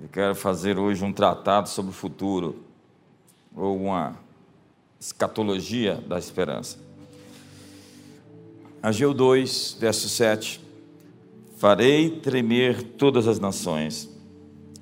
Eu 0.00 0.08
quero 0.08 0.32
fazer 0.32 0.78
hoje 0.78 1.04
um 1.04 1.12
tratado 1.12 1.68
sobre 1.68 1.90
o 1.90 1.94
futuro, 1.94 2.62
ou 3.52 3.76
uma 3.76 4.16
escatologia 5.00 5.96
da 5.96 6.16
esperança. 6.16 6.78
Ageu 8.80 9.12
2, 9.12 9.76
verso 9.80 10.08
7. 10.08 10.60
Farei 11.56 12.10
tremer 12.20 12.80
todas 12.92 13.26
as 13.26 13.40
nações, 13.40 14.08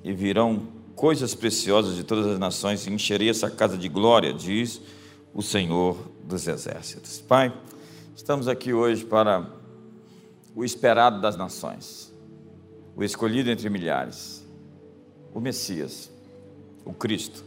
e 0.03 0.13
virão 0.13 0.67
coisas 0.95 1.33
preciosas 1.33 1.95
de 1.95 2.03
todas 2.03 2.27
as 2.27 2.37
nações, 2.37 2.85
e 2.85 2.93
encherei 2.93 3.31
essa 3.31 3.49
casa 3.49 3.75
de 3.75 3.89
glória, 3.89 4.31
diz 4.31 4.79
o 5.33 5.41
Senhor 5.41 5.97
dos 6.23 6.47
Exércitos. 6.47 7.19
Pai, 7.19 7.51
estamos 8.15 8.47
aqui 8.47 8.71
hoje 8.71 9.03
para 9.03 9.49
o 10.55 10.63
esperado 10.63 11.19
das 11.19 11.35
nações, 11.35 12.13
o 12.95 13.03
escolhido 13.03 13.49
entre 13.49 13.67
milhares, 13.67 14.46
o 15.37 15.39
Messias, 15.39 16.09
o 16.83 16.91
Cristo, 16.91 17.43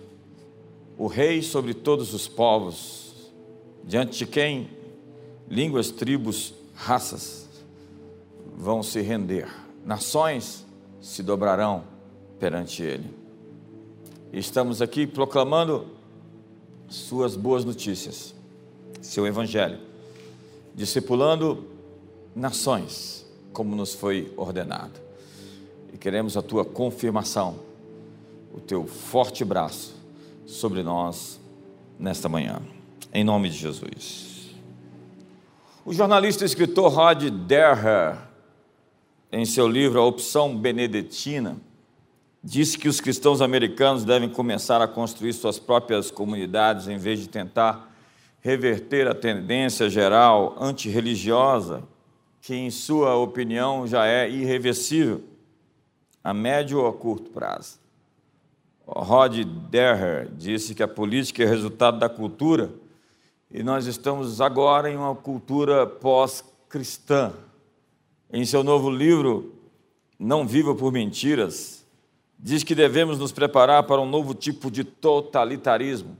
o 0.97 1.09
Rei 1.09 1.43
sobre 1.43 1.75
todos 1.75 2.15
os 2.15 2.29
povos, 2.29 3.33
diante 3.83 4.19
de 4.19 4.27
quem 4.27 4.71
línguas, 5.49 5.91
tribos, 5.91 6.55
raças 6.73 7.49
vão 8.57 8.81
se 8.81 9.01
render, 9.01 9.49
nações 9.85 10.65
se 11.01 11.21
dobrarão 11.21 11.83
perante 12.39 12.81
Ele. 12.81 13.13
Estamos 14.33 14.81
aqui 14.81 15.05
proclamando 15.05 15.89
Suas 16.89 17.35
boas 17.35 17.65
notícias, 17.65 18.33
Seu 19.03 19.27
Evangelho, 19.27 19.81
discipulando 20.77 21.65
nações, 22.37 23.27
como 23.53 23.75
nos 23.75 23.95
foi 23.95 24.33
ordenado. 24.37 25.01
E 25.93 25.99
queremos 25.99 26.37
a 26.37 26.43
Tua 26.43 26.65
confirmação, 26.65 27.69
o 28.53 28.61
Teu 28.61 28.87
forte 28.87 29.45
braço 29.45 29.95
sobre 30.47 30.83
nós 30.83 31.41
nesta 31.99 32.29
manhã, 32.29 32.61
em 33.13 33.23
nome 33.23 33.49
de 33.49 33.57
Jesus. 33.57 34.51
O 35.85 35.93
jornalista 35.93 36.45
e 36.45 36.47
escritor 36.47 36.93
Rod 36.93 37.25
Derher, 37.31 38.19
em 39.33 39.45
seu 39.45 39.69
livro 39.69 40.01
A 40.01 40.05
Opção 40.05 40.57
Benedetina, 40.57 41.57
disse 42.43 42.79
que 42.79 42.89
os 42.89 43.01
cristãos 43.01 43.41
americanos 43.41 44.05
devem 44.05 44.29
começar 44.29 44.81
a 44.81 44.89
construir 44.89 45.33
suas 45.33 45.59
próprias 45.59 46.11
comunidades 46.11 46.89
em 46.89 46.99
vez 46.99 47.21
de 47.21 47.29
tentar 47.29 47.91
reverter 48.41 49.07
a 49.07 49.15
tendência 49.15 49.89
geral 49.89 50.57
antirreligiosa, 50.59 51.83
que, 52.41 52.55
em 52.55 52.71
sua 52.71 53.15
opinião, 53.17 53.87
já 53.87 54.07
é 54.07 54.29
irreversível, 54.29 55.23
a 56.25 56.33
médio 56.33 56.81
ou 56.81 56.89
a 56.89 56.93
curto 56.93 57.31
prazo. 57.31 57.79
Rod 58.97 59.45
Derher 59.71 60.29
disse 60.33 60.75
que 60.75 60.83
a 60.83 60.89
política 60.89 61.43
é 61.43 61.47
resultado 61.47 61.99
da 61.99 62.09
cultura 62.09 62.73
e 63.51 63.63
nós 63.63 63.87
estamos 63.87 64.41
agora 64.41 64.91
em 64.91 64.97
uma 64.97 65.15
cultura 65.15 65.87
pós-cristã. 65.87 67.33
Em 68.33 68.45
seu 68.45 68.65
novo 68.65 68.91
livro, 68.91 69.55
Não 70.19 70.47
Viva 70.47 70.75
por 70.75 70.93
Mentiras, 70.93 71.87
diz 72.39 72.65
que 72.65 72.75
devemos 72.75 73.19
nos 73.19 73.33
preparar 73.33 73.85
para 73.85 74.01
um 74.01 74.09
novo 74.09 74.35
tipo 74.35 74.71
de 74.71 74.83
totalitarismo, 74.83 76.17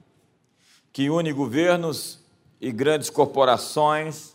que 0.93 1.11
une 1.11 1.33
governos 1.33 2.21
e 2.61 2.71
grandes 2.71 3.11
corporações 3.11 4.35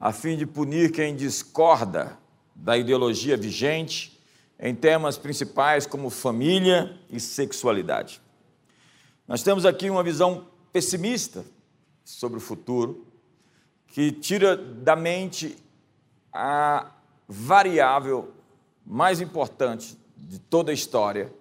a 0.00 0.12
fim 0.12 0.36
de 0.36 0.46
punir 0.46 0.90
quem 0.92 1.14
discorda 1.14 2.18
da 2.54 2.76
ideologia 2.76 3.36
vigente 3.36 4.17
em 4.58 4.74
temas 4.74 5.16
principais 5.16 5.86
como 5.86 6.10
família 6.10 6.98
e 7.08 7.20
sexualidade. 7.20 8.20
Nós 9.26 9.42
temos 9.42 9.64
aqui 9.64 9.88
uma 9.88 10.02
visão 10.02 10.46
pessimista 10.72 11.44
sobre 12.04 12.38
o 12.38 12.40
futuro, 12.40 13.06
que 13.86 14.10
tira 14.10 14.56
da 14.56 14.96
mente 14.96 15.56
a 16.32 16.90
variável 17.28 18.32
mais 18.84 19.20
importante 19.20 19.98
de 20.16 20.38
toda 20.38 20.70
a 20.70 20.74
história, 20.74 21.32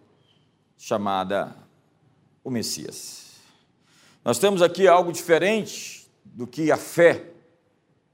chamada 0.77 1.55
o 2.43 2.51
Messias. 2.51 3.27
Nós 4.23 4.37
temos 4.37 4.61
aqui 4.61 4.87
algo 4.87 5.11
diferente 5.11 6.09
do 6.23 6.45
que 6.45 6.71
a 6.71 6.77
fé, 6.77 7.31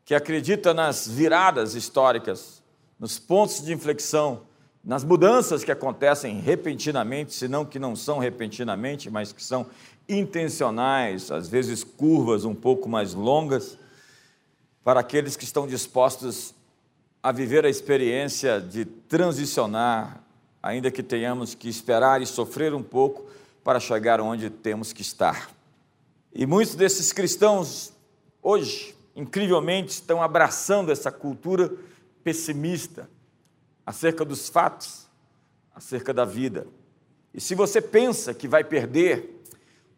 que 0.06 0.14
acredita 0.14 0.74
nas 0.74 1.08
viradas 1.08 1.74
históricas, 1.76 2.62
nos 3.00 3.18
pontos 3.18 3.64
de 3.64 3.74
inflexão, 3.74 4.44
nas 4.84 5.04
mudanças 5.04 5.64
que 5.64 5.72
acontecem 5.72 6.40
repentinamente, 6.42 7.34
se 7.34 7.48
não 7.48 7.64
que 7.64 7.80
não 7.80 7.96
são 7.96 8.20
repentinamente, 8.20 9.10
mas 9.10 9.32
que 9.32 9.42
são 9.42 9.66
intencionais, 10.10 11.32
às 11.32 11.48
vezes 11.48 11.86
curvas 11.86 12.44
um 12.44 12.54
pouco 12.54 12.90
mais 12.90 13.14
longas, 13.14 13.78
para 14.84 15.00
aqueles 15.00 15.38
que 15.38 15.46
estão 15.46 15.66
dispostos 15.66 16.54
a 17.22 17.32
viver 17.32 17.66
a 17.66 17.70
experiência 17.70 18.60
de 18.60 18.84
transicionar, 18.84 20.22
ainda 20.62 20.92
que 20.92 21.02
tenhamos 21.02 21.56
que 21.56 21.70
esperar 21.70 22.22
e 22.22 22.26
sofrer 22.26 22.74
um 22.74 22.84
pouco 22.84 23.26
para 23.64 23.80
chegar 23.80 24.20
onde 24.20 24.50
temos 24.50 24.92
que 24.92 25.02
estar. 25.02 25.50
E 26.34 26.46
muitos 26.46 26.76
desses 26.76 27.14
cristãos, 27.14 27.94
hoje, 28.42 28.94
incrivelmente, 29.16 29.94
estão 29.94 30.22
abraçando 30.22 30.92
essa 30.92 31.10
cultura 31.10 31.72
pessimista 32.22 33.08
acerca 33.86 34.24
dos 34.24 34.50
fatos, 34.50 35.08
acerca 35.76 36.14
da 36.14 36.26
vida. 36.26 36.68
E 37.34 37.42
se 37.42 37.56
você 37.56 37.82
pensa 37.82 38.34
que 38.34 38.48
vai 38.48 38.64
perder, 38.64 39.42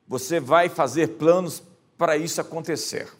você 0.08 0.40
vai 0.40 0.70
fazer 0.70 1.18
planos 1.18 1.62
para 1.98 2.18
isso 2.18 2.40
acontecer. 2.40 3.12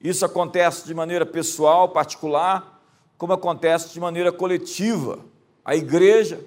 Isso 0.00 0.24
acontece 0.24 0.86
de 0.86 0.94
maneira 0.94 1.26
pessoal, 1.26 1.88
particular, 1.88 2.82
como 3.18 3.32
acontece 3.32 3.92
de 3.92 4.00
maneira 4.00 4.30
coletiva. 4.30 5.20
A 5.64 5.74
igreja 5.74 6.40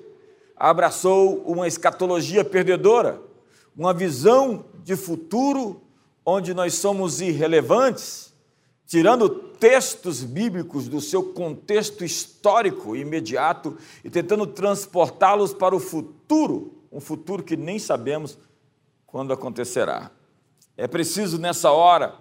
abraçou 0.56 1.42
uma 1.46 1.68
escatologia 1.68 2.44
perdedora, 2.44 3.22
uma 3.76 3.94
visão 3.94 4.66
de 4.84 4.96
futuro 4.96 5.82
onde 6.26 6.54
nós 6.54 6.76
somos 6.76 7.22
irrelevantes, 7.22 8.29
tirando 8.90 9.30
textos 9.30 10.24
bíblicos 10.24 10.88
do 10.88 11.00
seu 11.00 11.32
contexto 11.32 12.04
histórico 12.04 12.96
imediato 12.96 13.78
e 14.04 14.10
tentando 14.10 14.48
transportá-los 14.48 15.54
para 15.54 15.76
o 15.76 15.80
futuro, 15.80 16.74
um 16.92 17.00
futuro 17.00 17.44
que 17.44 17.56
nem 17.56 17.78
sabemos 17.78 18.36
quando 19.06 19.32
acontecerá. 19.32 20.10
É 20.76 20.88
preciso, 20.88 21.38
nessa 21.38 21.72
hora, 21.72 22.16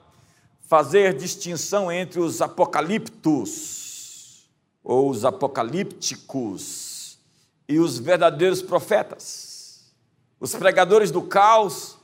fazer 0.61 1.17
distinção 1.17 1.91
entre 1.91 2.21
os 2.21 2.43
apocaliptos, 2.43 4.47
ou 4.85 5.09
os 5.09 5.25
apocalípticos, 5.25 7.19
e 7.67 7.79
os 7.79 7.99
verdadeiros 7.99 8.61
profetas, 8.61 9.91
os 10.39 10.55
pregadores 10.55 11.11
do 11.11 11.23
caos 11.23 11.97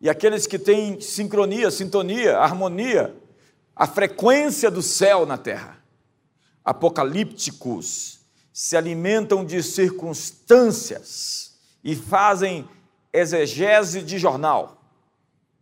e 0.00 0.08
aqueles 0.08 0.46
que 0.46 0.58
têm 0.58 0.98
sincronia, 0.98 1.70
sintonia, 1.70 2.38
harmonia, 2.38 3.14
a 3.78 3.86
frequência 3.86 4.70
do 4.70 4.82
céu 4.82 5.24
na 5.24 5.38
terra. 5.38 5.78
Apocalípticos 6.64 8.18
se 8.52 8.76
alimentam 8.76 9.44
de 9.44 9.62
circunstâncias 9.62 11.56
e 11.84 11.94
fazem 11.94 12.68
exegese 13.12 14.02
de 14.02 14.18
jornal. 14.18 14.82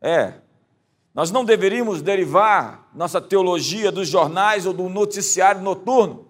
É, 0.01 0.33
nós 1.15 1.31
não 1.31 1.45
deveríamos 1.45 2.01
derivar 2.01 2.89
nossa 2.95 3.21
teologia 3.21 3.93
dos 3.93 4.09
jornais 4.09 4.65
ou 4.65 4.73
do 4.73 4.89
noticiário 4.89 5.61
noturno. 5.61 6.27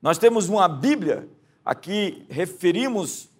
Nós 0.00 0.18
temos 0.18 0.48
uma 0.48 0.68
Bíblia, 0.68 1.26
aqui 1.64 2.26
referimos 2.28 3.30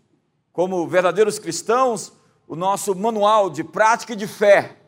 como 0.53 0.89
verdadeiros 0.89 1.39
cristãos 1.39 2.13
o 2.49 2.57
nosso 2.57 2.95
manual 2.95 3.51
de 3.51 3.63
prática 3.63 4.15
e 4.15 4.17
de 4.17 4.27
fé, 4.27 4.82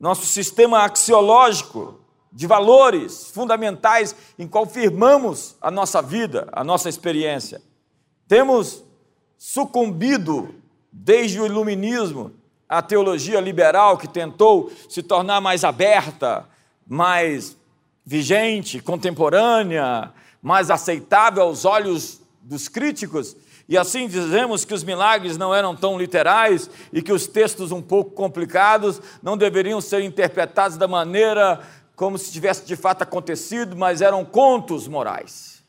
nosso 0.00 0.24
sistema 0.24 0.82
axiológico 0.82 2.00
de 2.32 2.46
valores 2.46 3.30
fundamentais 3.34 4.16
em 4.38 4.48
qual 4.48 4.64
firmamos 4.64 5.56
a 5.60 5.70
nossa 5.70 6.00
vida, 6.00 6.48
a 6.52 6.64
nossa 6.64 6.88
experiência. 6.88 7.60
Temos 8.26 8.82
sucumbido 9.36 10.54
desde 10.90 11.40
o 11.40 11.46
iluminismo, 11.46 12.32
a 12.68 12.80
teologia 12.80 13.40
liberal 13.40 13.98
que 13.98 14.08
tentou 14.08 14.72
se 14.88 15.02
tornar 15.02 15.40
mais 15.40 15.64
aberta, 15.64 16.48
mais 16.86 17.56
vigente, 18.04 18.80
contemporânea, 18.80 20.12
mais 20.40 20.70
aceitável 20.70 21.42
aos 21.42 21.64
olhos 21.64 22.20
dos 22.40 22.68
críticos, 22.68 23.36
e 23.70 23.78
assim 23.78 24.08
dizemos 24.08 24.64
que 24.64 24.74
os 24.74 24.82
milagres 24.82 25.38
não 25.38 25.54
eram 25.54 25.76
tão 25.76 25.96
literais 25.96 26.68
e 26.92 27.00
que 27.00 27.12
os 27.12 27.28
textos 27.28 27.70
um 27.70 27.80
pouco 27.80 28.10
complicados 28.10 29.00
não 29.22 29.36
deveriam 29.36 29.80
ser 29.80 30.02
interpretados 30.02 30.76
da 30.76 30.88
maneira 30.88 31.60
como 31.94 32.18
se 32.18 32.32
tivesse 32.32 32.66
de 32.66 32.74
fato 32.74 33.02
acontecido, 33.02 33.76
mas 33.76 34.00
eram 34.02 34.24
contos 34.24 34.88
morais. 34.88 35.62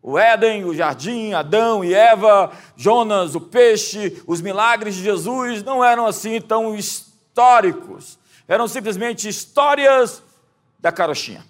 O 0.00 0.18
Éden, 0.18 0.64
o 0.64 0.74
jardim, 0.74 1.34
Adão 1.34 1.84
e 1.84 1.92
Eva, 1.92 2.52
Jonas, 2.74 3.34
o 3.34 3.40
peixe, 3.40 4.22
os 4.26 4.40
milagres 4.40 4.94
de 4.94 5.02
Jesus 5.02 5.62
não 5.62 5.84
eram 5.84 6.06
assim 6.06 6.40
tão 6.40 6.74
históricos. 6.74 8.18
Eram 8.48 8.66
simplesmente 8.66 9.28
histórias 9.28 10.22
da 10.78 10.90
carochinha. 10.90 11.44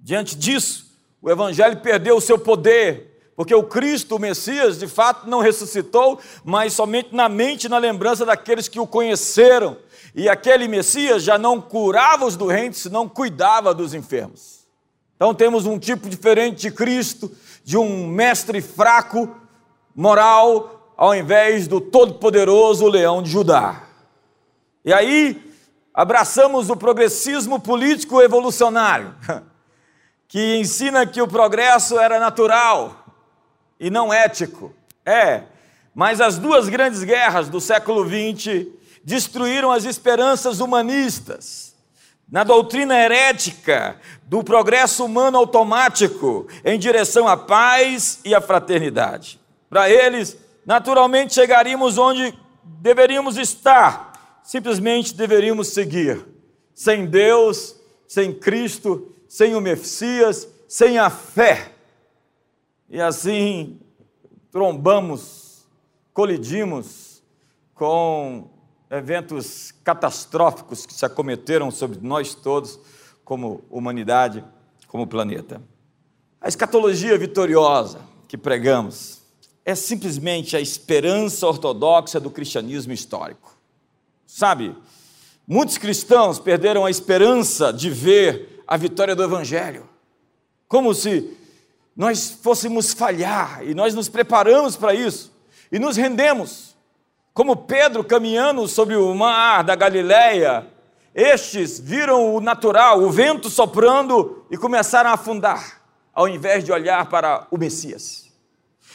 Diante 0.00 0.34
disso, 0.34 0.90
o 1.22 1.30
Evangelho 1.30 1.76
perdeu 1.76 2.16
o 2.16 2.20
seu 2.20 2.38
poder, 2.38 3.07
porque 3.38 3.54
o 3.54 3.62
Cristo, 3.62 4.16
o 4.16 4.18
Messias, 4.18 4.80
de 4.80 4.88
fato 4.88 5.30
não 5.30 5.38
ressuscitou, 5.38 6.18
mas 6.44 6.72
somente 6.72 7.14
na 7.14 7.28
mente 7.28 7.66
e 7.66 7.68
na 7.68 7.78
lembrança 7.78 8.26
daqueles 8.26 8.66
que 8.66 8.80
o 8.80 8.86
conheceram. 8.86 9.76
E 10.12 10.28
aquele 10.28 10.66
Messias 10.66 11.22
já 11.22 11.38
não 11.38 11.60
curava 11.60 12.26
os 12.26 12.34
doentes, 12.34 12.86
não 12.86 13.08
cuidava 13.08 13.72
dos 13.72 13.94
enfermos. 13.94 14.66
Então 15.14 15.32
temos 15.32 15.66
um 15.66 15.78
tipo 15.78 16.08
diferente 16.08 16.62
de 16.62 16.72
Cristo, 16.72 17.30
de 17.62 17.78
um 17.78 18.08
mestre 18.08 18.60
fraco, 18.60 19.32
moral, 19.94 20.92
ao 20.96 21.14
invés 21.14 21.68
do 21.68 21.80
todo-poderoso 21.80 22.88
leão 22.88 23.22
de 23.22 23.30
Judá. 23.30 23.84
E 24.84 24.92
aí, 24.92 25.54
abraçamos 25.94 26.70
o 26.70 26.76
progressismo 26.76 27.60
político 27.60 28.20
evolucionário, 28.20 29.14
que 30.26 30.56
ensina 30.56 31.06
que 31.06 31.22
o 31.22 31.28
progresso 31.28 32.00
era 32.00 32.18
natural 32.18 33.04
e 33.78 33.90
não 33.90 34.12
ético. 34.12 34.74
É, 35.04 35.42
mas 35.94 36.20
as 36.20 36.38
duas 36.38 36.68
grandes 36.68 37.02
guerras 37.02 37.48
do 37.48 37.60
século 37.60 38.06
XX 38.06 38.66
destruíram 39.02 39.72
as 39.72 39.84
esperanças 39.84 40.60
humanistas 40.60 41.74
na 42.30 42.44
doutrina 42.44 42.94
herética 42.94 43.96
do 44.26 44.44
progresso 44.44 45.04
humano 45.04 45.38
automático 45.38 46.46
em 46.64 46.78
direção 46.78 47.26
à 47.26 47.36
paz 47.36 48.20
e 48.24 48.34
à 48.34 48.40
fraternidade. 48.40 49.40
Para 49.70 49.88
eles, 49.88 50.36
naturalmente 50.66 51.34
chegaríamos 51.34 51.96
onde 51.96 52.34
deveríamos 52.62 53.38
estar, 53.38 54.40
simplesmente 54.42 55.14
deveríamos 55.14 55.68
seguir. 55.68 56.24
Sem 56.74 57.06
Deus, 57.06 57.74
sem 58.06 58.32
Cristo, 58.32 59.14
sem 59.26 59.54
o 59.54 59.60
Messias, 59.60 60.46
sem 60.68 60.98
a 60.98 61.10
fé. 61.10 61.72
E 62.90 63.00
assim 63.00 63.78
trombamos, 64.50 65.66
colidimos 66.12 67.22
com 67.74 68.50
eventos 68.90 69.72
catastróficos 69.84 70.86
que 70.86 70.94
se 70.94 71.04
acometeram 71.04 71.70
sobre 71.70 71.98
nós 72.00 72.34
todos, 72.34 72.80
como 73.24 73.62
humanidade, 73.70 74.42
como 74.86 75.06
planeta. 75.06 75.62
A 76.40 76.48
escatologia 76.48 77.18
vitoriosa 77.18 78.00
que 78.26 78.38
pregamos 78.38 79.20
é 79.64 79.74
simplesmente 79.74 80.56
a 80.56 80.60
esperança 80.60 81.46
ortodoxa 81.46 82.18
do 82.18 82.30
cristianismo 82.30 82.92
histórico. 82.92 83.54
Sabe, 84.26 84.74
muitos 85.46 85.76
cristãos 85.76 86.38
perderam 86.38 86.86
a 86.86 86.90
esperança 86.90 87.70
de 87.70 87.90
ver 87.90 88.62
a 88.66 88.76
vitória 88.78 89.14
do 89.14 89.22
Evangelho, 89.22 89.88
como 90.66 90.94
se 90.94 91.37
nós 91.98 92.30
fôssemos 92.30 92.92
falhar, 92.92 93.60
e 93.64 93.74
nós 93.74 93.92
nos 93.92 94.08
preparamos 94.08 94.76
para 94.76 94.94
isso, 94.94 95.36
e 95.72 95.80
nos 95.80 95.96
rendemos 95.96 96.76
como 97.34 97.56
Pedro 97.56 98.04
caminhando 98.04 98.66
sobre 98.68 98.94
o 98.94 99.12
mar 99.14 99.64
da 99.64 99.74
Galileia, 99.74 100.66
estes 101.12 101.80
viram 101.80 102.36
o 102.36 102.40
natural, 102.40 103.00
o 103.00 103.10
vento 103.10 103.50
soprando 103.50 104.44
e 104.48 104.56
começaram 104.56 105.10
a 105.10 105.14
afundar, 105.14 105.80
ao 106.14 106.28
invés 106.28 106.64
de 106.64 106.70
olhar 106.70 107.08
para 107.08 107.48
o 107.50 107.58
Messias. 107.58 108.28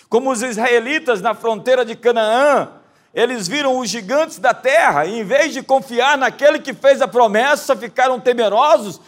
Como 0.07 0.31
os 0.31 0.41
israelitas 0.41 1.21
na 1.21 1.33
fronteira 1.33 1.83
de 1.83 1.97
Canaã, 1.97 2.69
eles 3.13 3.49
viram 3.49 3.79
os 3.79 3.89
gigantes 3.89 4.39
da 4.39 4.53
terra, 4.53 5.05
e 5.05 5.19
em 5.19 5.25
vez 5.25 5.53
de 5.53 5.61
confiar 5.61 6.17
naquele 6.17 6.59
que 6.59 6.73
fez 6.73 7.01
a 7.01 7.07
promessa, 7.07 7.75
ficaram 7.75 8.17
temerosos 8.17 9.01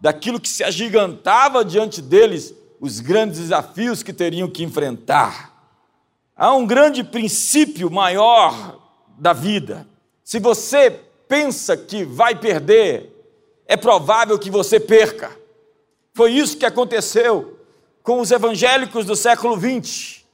daquilo 0.00 0.38
que 0.38 0.48
se 0.48 0.62
agigantava 0.62 1.64
diante 1.64 2.00
deles, 2.00 2.54
os 2.80 2.98
grandes 3.00 3.38
desafios 3.38 4.02
que 4.02 4.12
teriam 4.12 4.48
que 4.48 4.64
enfrentar. 4.64 5.54
Há 6.34 6.54
um 6.54 6.66
grande 6.66 7.04
princípio 7.04 7.90
maior 7.90 8.80
da 9.18 9.34
vida. 9.34 9.86
Se 10.24 10.38
você 10.38 10.90
pensa 11.28 11.76
que 11.76 12.04
vai 12.04 12.34
perder, 12.34 13.14
é 13.66 13.76
provável 13.76 14.38
que 14.38 14.50
você 14.50 14.80
perca. 14.80 15.30
Foi 16.14 16.32
isso 16.32 16.56
que 16.56 16.64
aconteceu 16.64 17.58
com 18.02 18.20
os 18.20 18.30
evangélicos 18.30 19.04
do 19.04 19.14
século 19.14 19.58
XX. 19.60 20.24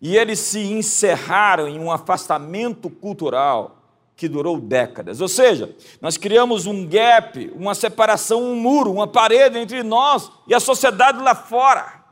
E 0.00 0.16
eles 0.16 0.38
se 0.38 0.60
encerraram 0.60 1.66
em 1.66 1.80
um 1.80 1.90
afastamento 1.90 2.90
cultural 2.90 3.83
que 4.16 4.28
durou 4.28 4.60
décadas. 4.60 5.20
Ou 5.20 5.28
seja, 5.28 5.74
nós 6.00 6.16
criamos 6.16 6.66
um 6.66 6.86
gap, 6.86 7.52
uma 7.54 7.74
separação, 7.74 8.42
um 8.42 8.54
muro, 8.54 8.92
uma 8.92 9.06
parede 9.06 9.58
entre 9.58 9.82
nós 9.82 10.30
e 10.46 10.54
a 10.54 10.60
sociedade 10.60 11.22
lá 11.22 11.34
fora. 11.34 12.04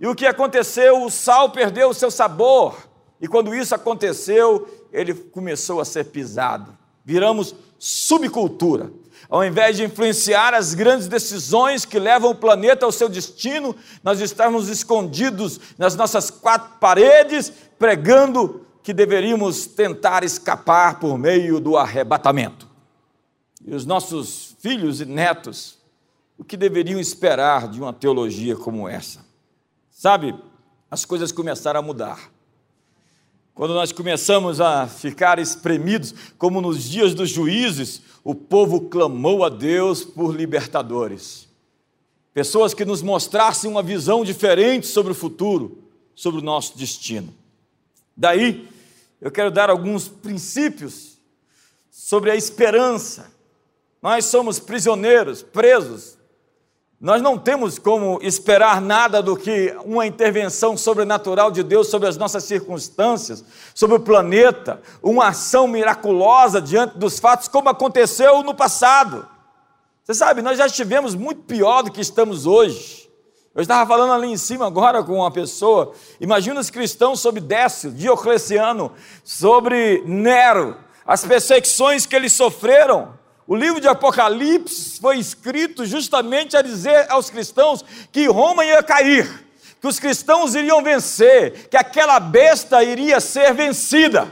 E 0.00 0.06
o 0.06 0.14
que 0.14 0.26
aconteceu? 0.26 1.02
O 1.02 1.10
sal 1.10 1.50
perdeu 1.50 1.88
o 1.88 1.94
seu 1.94 2.10
sabor. 2.10 2.76
E 3.20 3.26
quando 3.26 3.54
isso 3.54 3.74
aconteceu, 3.74 4.68
ele 4.92 5.14
começou 5.14 5.80
a 5.80 5.84
ser 5.84 6.04
pisado. 6.04 6.76
Viramos 7.04 7.54
subcultura. 7.78 8.92
Ao 9.28 9.44
invés 9.44 9.76
de 9.76 9.84
influenciar 9.84 10.54
as 10.54 10.72
grandes 10.74 11.08
decisões 11.08 11.84
que 11.84 11.98
levam 11.98 12.30
o 12.30 12.34
planeta 12.34 12.86
ao 12.86 12.92
seu 12.92 13.08
destino, 13.08 13.74
nós 14.02 14.20
estamos 14.20 14.68
escondidos 14.68 15.60
nas 15.76 15.96
nossas 15.96 16.30
quatro 16.30 16.78
paredes, 16.78 17.52
pregando 17.78 18.66
que 18.88 18.94
deveríamos 18.94 19.66
tentar 19.66 20.24
escapar 20.24 20.98
por 20.98 21.18
meio 21.18 21.60
do 21.60 21.76
arrebatamento. 21.76 22.66
E 23.62 23.74
os 23.74 23.84
nossos 23.84 24.56
filhos 24.60 25.02
e 25.02 25.04
netos, 25.04 25.76
o 26.38 26.42
que 26.42 26.56
deveriam 26.56 26.98
esperar 26.98 27.68
de 27.68 27.82
uma 27.82 27.92
teologia 27.92 28.56
como 28.56 28.88
essa? 28.88 29.22
Sabe, 29.90 30.34
as 30.90 31.04
coisas 31.04 31.30
começaram 31.30 31.80
a 31.80 31.82
mudar. 31.82 32.30
Quando 33.54 33.74
nós 33.74 33.92
começamos 33.92 34.58
a 34.58 34.86
ficar 34.86 35.38
espremidos, 35.38 36.14
como 36.38 36.58
nos 36.62 36.82
dias 36.84 37.12
dos 37.12 37.28
juízes, 37.28 38.00
o 38.24 38.34
povo 38.34 38.88
clamou 38.88 39.44
a 39.44 39.50
Deus 39.50 40.02
por 40.02 40.34
libertadores. 40.34 41.46
Pessoas 42.32 42.72
que 42.72 42.86
nos 42.86 43.02
mostrassem 43.02 43.70
uma 43.70 43.82
visão 43.82 44.24
diferente 44.24 44.86
sobre 44.86 45.12
o 45.12 45.14
futuro, 45.14 45.76
sobre 46.14 46.40
o 46.40 46.42
nosso 46.42 46.78
destino. 46.78 47.34
Daí, 48.16 48.66
eu 49.20 49.30
quero 49.30 49.50
dar 49.50 49.70
alguns 49.70 50.08
princípios 50.08 51.18
sobre 51.90 52.30
a 52.30 52.36
esperança. 52.36 53.30
Nós 54.00 54.26
somos 54.26 54.58
prisioneiros, 54.58 55.42
presos, 55.42 56.18
nós 57.00 57.22
não 57.22 57.38
temos 57.38 57.78
como 57.78 58.18
esperar 58.22 58.80
nada 58.80 59.22
do 59.22 59.36
que 59.36 59.72
uma 59.84 60.04
intervenção 60.04 60.76
sobrenatural 60.76 61.48
de 61.48 61.62
Deus 61.62 61.86
sobre 61.86 62.08
as 62.08 62.16
nossas 62.16 62.42
circunstâncias, 62.42 63.44
sobre 63.72 63.96
o 63.96 64.00
planeta, 64.00 64.82
uma 65.00 65.28
ação 65.28 65.68
miraculosa 65.68 66.60
diante 66.60 66.98
dos 66.98 67.20
fatos, 67.20 67.46
como 67.46 67.68
aconteceu 67.68 68.42
no 68.42 68.52
passado. 68.52 69.28
Você 70.02 70.12
sabe, 70.12 70.42
nós 70.42 70.58
já 70.58 70.66
estivemos 70.66 71.14
muito 71.14 71.42
pior 71.42 71.82
do 71.82 71.92
que 71.92 72.00
estamos 72.00 72.46
hoje. 72.46 73.07
Eu 73.54 73.62
estava 73.62 73.86
falando 73.88 74.12
ali 74.12 74.28
em 74.28 74.36
cima 74.36 74.66
agora 74.66 75.02
com 75.02 75.14
uma 75.14 75.30
pessoa. 75.30 75.92
Imagina 76.20 76.60
os 76.60 76.70
cristãos 76.70 77.20
sob 77.20 77.40
Décio, 77.40 77.90
Diocleciano, 77.90 78.92
sobre 79.24 80.02
Nero, 80.06 80.76
as 81.06 81.24
perseguições 81.24 82.06
que 82.06 82.14
eles 82.14 82.32
sofreram. 82.32 83.18
O 83.46 83.56
livro 83.56 83.80
de 83.80 83.88
Apocalipse 83.88 85.00
foi 85.00 85.18
escrito 85.18 85.86
justamente 85.86 86.56
a 86.56 86.60
dizer 86.60 87.10
aos 87.10 87.30
cristãos 87.30 87.82
que 88.12 88.26
Roma 88.26 88.64
ia 88.64 88.82
cair, 88.82 89.46
que 89.80 89.88
os 89.88 89.98
cristãos 89.98 90.54
iriam 90.54 90.82
vencer, 90.82 91.68
que 91.70 91.76
aquela 91.76 92.20
besta 92.20 92.84
iria 92.84 93.20
ser 93.20 93.54
vencida, 93.54 94.30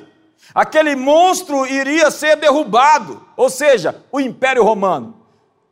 aquele 0.54 0.94
monstro 0.94 1.66
iria 1.66 2.10
ser 2.10 2.36
derrubado, 2.36 3.26
ou 3.34 3.48
seja, 3.48 4.04
o 4.12 4.20
Império 4.20 4.62
Romano. 4.62 5.25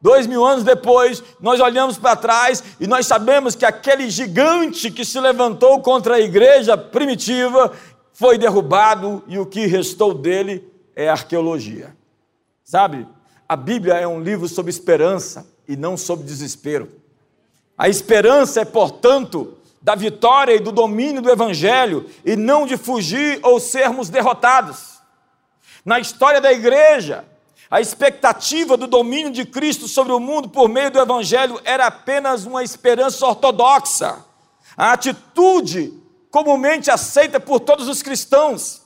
Dois 0.04 0.26
mil 0.26 0.44
anos 0.44 0.64
depois, 0.64 1.24
nós 1.40 1.58
olhamos 1.60 1.96
para 1.96 2.14
trás 2.14 2.62
e 2.78 2.86
nós 2.86 3.06
sabemos 3.06 3.54
que 3.54 3.64
aquele 3.64 4.10
gigante 4.10 4.90
que 4.90 5.02
se 5.02 5.18
levantou 5.18 5.80
contra 5.80 6.16
a 6.16 6.20
igreja 6.20 6.76
primitiva 6.76 7.72
foi 8.12 8.36
derrubado 8.36 9.24
e 9.26 9.38
o 9.38 9.46
que 9.46 9.64
restou 9.64 10.12
dele 10.12 10.70
é 10.94 11.08
arqueologia. 11.08 11.96
Sabe? 12.62 13.08
A 13.48 13.56
Bíblia 13.56 13.94
é 13.94 14.06
um 14.06 14.20
livro 14.20 14.46
sobre 14.46 14.68
esperança 14.68 15.46
e 15.66 15.74
não 15.74 15.96
sobre 15.96 16.26
desespero. 16.26 16.86
A 17.76 17.88
esperança 17.88 18.60
é, 18.60 18.66
portanto, 18.66 19.56
da 19.80 19.94
vitória 19.94 20.52
e 20.52 20.60
do 20.60 20.70
domínio 20.70 21.22
do 21.22 21.30
Evangelho 21.30 22.04
e 22.26 22.36
não 22.36 22.66
de 22.66 22.76
fugir 22.76 23.40
ou 23.42 23.58
sermos 23.58 24.10
derrotados. 24.10 24.98
Na 25.82 25.98
história 25.98 26.42
da 26.42 26.52
igreja, 26.52 27.24
a 27.74 27.80
expectativa 27.80 28.76
do 28.76 28.86
domínio 28.86 29.32
de 29.32 29.44
Cristo 29.44 29.88
sobre 29.88 30.12
o 30.12 30.20
mundo 30.20 30.48
por 30.48 30.68
meio 30.68 30.92
do 30.92 31.00
Evangelho 31.00 31.60
era 31.64 31.88
apenas 31.88 32.46
uma 32.46 32.62
esperança 32.62 33.26
ortodoxa. 33.26 34.24
A 34.76 34.92
atitude 34.92 35.92
comumente 36.30 36.88
aceita 36.88 37.40
por 37.40 37.58
todos 37.58 37.88
os 37.88 38.00
cristãos. 38.00 38.82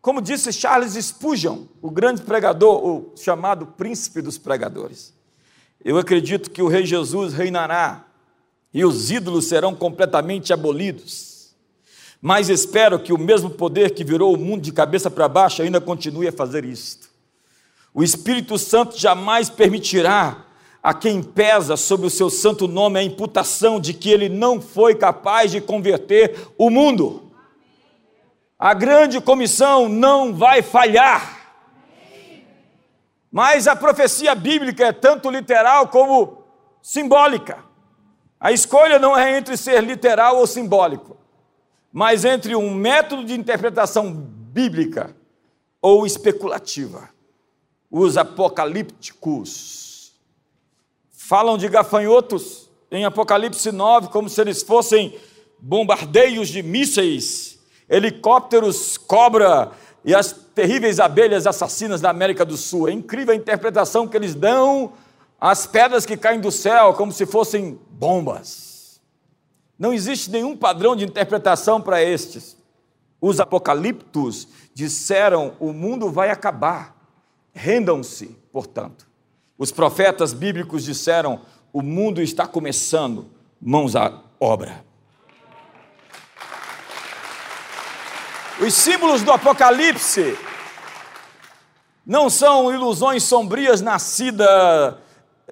Como 0.00 0.22
disse 0.22 0.52
Charles 0.52 0.92
Spurgeon, 0.92 1.64
o 1.82 1.90
grande 1.90 2.22
pregador, 2.22 2.86
o 2.86 3.12
chamado 3.16 3.66
príncipe 3.66 4.22
dos 4.22 4.38
pregadores. 4.38 5.12
Eu 5.84 5.98
acredito 5.98 6.52
que 6.52 6.62
o 6.62 6.68
Rei 6.68 6.86
Jesus 6.86 7.32
reinará 7.32 8.04
e 8.72 8.84
os 8.84 9.10
ídolos 9.10 9.46
serão 9.46 9.74
completamente 9.74 10.52
abolidos. 10.52 11.52
Mas 12.22 12.48
espero 12.48 13.00
que 13.00 13.12
o 13.12 13.18
mesmo 13.18 13.50
poder 13.50 13.90
que 13.90 14.04
virou 14.04 14.32
o 14.32 14.38
mundo 14.38 14.62
de 14.62 14.70
cabeça 14.70 15.10
para 15.10 15.26
baixo 15.26 15.62
ainda 15.62 15.80
continue 15.80 16.28
a 16.28 16.32
fazer 16.32 16.64
isto. 16.64 17.09
O 17.92 18.02
Espírito 18.02 18.56
Santo 18.58 18.98
jamais 18.98 19.50
permitirá 19.50 20.44
a 20.82 20.94
quem 20.94 21.22
pesa 21.22 21.76
sobre 21.76 22.06
o 22.06 22.10
seu 22.10 22.30
santo 22.30 22.66
nome 22.66 22.98
a 22.98 23.02
imputação 23.02 23.78
de 23.78 23.92
que 23.92 24.10
ele 24.10 24.28
não 24.28 24.60
foi 24.60 24.94
capaz 24.94 25.50
de 25.50 25.60
converter 25.60 26.48
o 26.56 26.70
mundo. 26.70 27.30
A 28.58 28.72
grande 28.74 29.20
comissão 29.20 29.88
não 29.88 30.34
vai 30.34 30.62
falhar. 30.62 31.38
Mas 33.30 33.68
a 33.68 33.76
profecia 33.76 34.34
bíblica 34.34 34.86
é 34.86 34.92
tanto 34.92 35.30
literal 35.30 35.88
como 35.88 36.44
simbólica. 36.82 37.58
A 38.38 38.50
escolha 38.52 38.98
não 38.98 39.16
é 39.16 39.36
entre 39.36 39.56
ser 39.56 39.82
literal 39.82 40.38
ou 40.38 40.46
simbólico, 40.46 41.16
mas 41.92 42.24
entre 42.24 42.56
um 42.56 42.74
método 42.74 43.24
de 43.24 43.34
interpretação 43.34 44.10
bíblica 44.12 45.14
ou 45.80 46.06
especulativa. 46.06 47.10
Os 47.90 48.16
apocalípticos 48.16 50.12
falam 51.10 51.58
de 51.58 51.68
gafanhotos 51.68 52.70
em 52.90 53.04
Apocalipse 53.04 53.70
9 53.72 54.08
como 54.08 54.28
se 54.28 54.40
eles 54.40 54.62
fossem 54.62 55.18
bombardeios 55.58 56.48
de 56.48 56.62
mísseis, 56.62 57.58
helicópteros, 57.88 58.96
cobra 58.96 59.72
e 60.04 60.14
as 60.14 60.32
terríveis 60.54 60.98
abelhas 60.98 61.46
assassinas 61.46 62.00
da 62.00 62.10
América 62.10 62.44
do 62.44 62.56
Sul. 62.56 62.88
É 62.88 62.92
incrível 62.92 63.32
a 63.32 63.36
interpretação 63.36 64.06
que 64.08 64.16
eles 64.16 64.34
dão 64.34 64.92
às 65.40 65.66
pedras 65.66 66.06
que 66.06 66.16
caem 66.16 66.40
do 66.40 66.50
céu 66.50 66.94
como 66.94 67.12
se 67.12 67.26
fossem 67.26 67.78
bombas. 67.90 69.00
Não 69.78 69.92
existe 69.92 70.30
nenhum 70.30 70.56
padrão 70.56 70.94
de 70.94 71.04
interpretação 71.04 71.80
para 71.80 72.02
estes. 72.02 72.56
Os 73.20 73.40
apocaliptos 73.40 74.48
disseram: 74.74 75.54
o 75.58 75.72
mundo 75.72 76.10
vai 76.10 76.30
acabar. 76.30 76.99
Rendam-se, 77.52 78.36
portanto. 78.52 79.08
Os 79.58 79.70
profetas 79.70 80.32
bíblicos 80.32 80.84
disseram: 80.84 81.40
o 81.72 81.82
mundo 81.82 82.22
está 82.22 82.46
começando, 82.46 83.26
mãos 83.60 83.94
à 83.94 84.22
obra. 84.38 84.84
Os 88.60 88.74
símbolos 88.74 89.22
do 89.22 89.32
Apocalipse 89.32 90.36
não 92.04 92.28
são 92.28 92.72
ilusões 92.72 93.22
sombrias 93.22 93.80
nascidas 93.80 94.94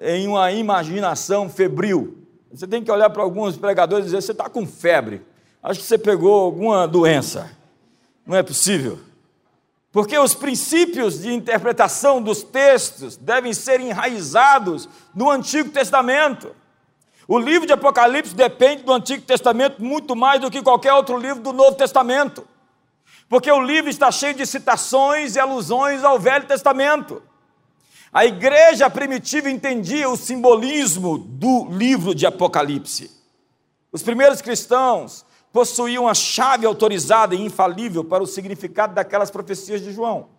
em 0.01 0.27
uma 0.27 0.51
imaginação 0.51 1.49
febril. 1.49 2.17
Você 2.51 2.67
tem 2.67 2.83
que 2.83 2.91
olhar 2.91 3.09
para 3.09 3.23
alguns 3.23 3.57
pregadores 3.57 4.05
e 4.05 4.09
dizer: 4.09 4.21
você 4.21 4.31
está 4.31 4.49
com 4.49 4.65
febre, 4.65 5.21
acho 5.61 5.79
que 5.79 5.85
você 5.85 5.97
pegou 5.97 6.33
alguma 6.33 6.87
doença. 6.87 7.49
Não 8.25 8.35
é 8.35 8.43
possível. 8.43 8.99
Porque 9.91 10.17
os 10.17 10.35
princípios 10.35 11.21
de 11.21 11.33
interpretação 11.33 12.21
dos 12.21 12.43
textos 12.43 13.17
devem 13.17 13.53
ser 13.53 13.81
enraizados 13.81 14.87
no 15.15 15.29
Antigo 15.29 15.69
Testamento. 15.69 16.55
O 17.27 17.39
livro 17.39 17.65
de 17.65 17.73
Apocalipse 17.73 18.35
depende 18.35 18.83
do 18.83 18.93
Antigo 18.93 19.23
Testamento 19.23 19.83
muito 19.83 20.15
mais 20.15 20.41
do 20.41 20.51
que 20.51 20.61
qualquer 20.61 20.93
outro 20.93 21.17
livro 21.17 21.41
do 21.41 21.53
Novo 21.53 21.75
Testamento. 21.75 22.47
Porque 23.27 23.51
o 23.51 23.61
livro 23.61 23.89
está 23.89 24.11
cheio 24.11 24.33
de 24.33 24.45
citações 24.45 25.35
e 25.35 25.39
alusões 25.39 26.03
ao 26.03 26.19
Velho 26.19 26.45
Testamento. 26.45 27.21
A 28.11 28.25
igreja 28.25 28.89
primitiva 28.89 29.49
entendia 29.49 30.09
o 30.09 30.17
simbolismo 30.17 31.17
do 31.17 31.67
livro 31.69 32.15
de 32.15 32.25
Apocalipse. 32.25 33.11
Os 33.91 34.01
primeiros 34.01 34.41
cristãos 34.41 35.25
possuíam 35.51 36.07
a 36.07 36.13
chave 36.13 36.65
autorizada 36.65 37.35
e 37.35 37.41
infalível 37.41 38.03
para 38.03 38.23
o 38.23 38.27
significado 38.27 38.93
daquelas 38.93 39.31
profecias 39.31 39.81
de 39.81 39.91
João. 39.91 40.29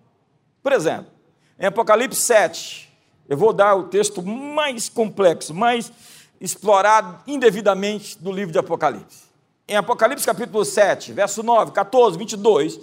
Por 0.63 0.73
exemplo, 0.73 1.11
em 1.59 1.67
Apocalipse 1.67 2.21
7, 2.21 2.91
eu 3.29 3.37
vou 3.37 3.53
dar 3.53 3.75
o 3.75 3.85
texto 3.85 4.23
mais 4.23 4.89
complexo, 4.89 5.55
mais 5.55 5.93
explorado 6.41 7.23
indevidamente 7.27 8.19
do 8.19 8.33
livro 8.33 8.53
de 8.53 8.59
Apocalipse. 8.59 9.25
Em 9.69 9.77
Apocalipse 9.77 10.27
capítulo 10.27 10.65
7, 10.65 11.13
verso 11.13 11.43
9, 11.43 11.73
14, 11.73 12.19
22, 12.19 12.81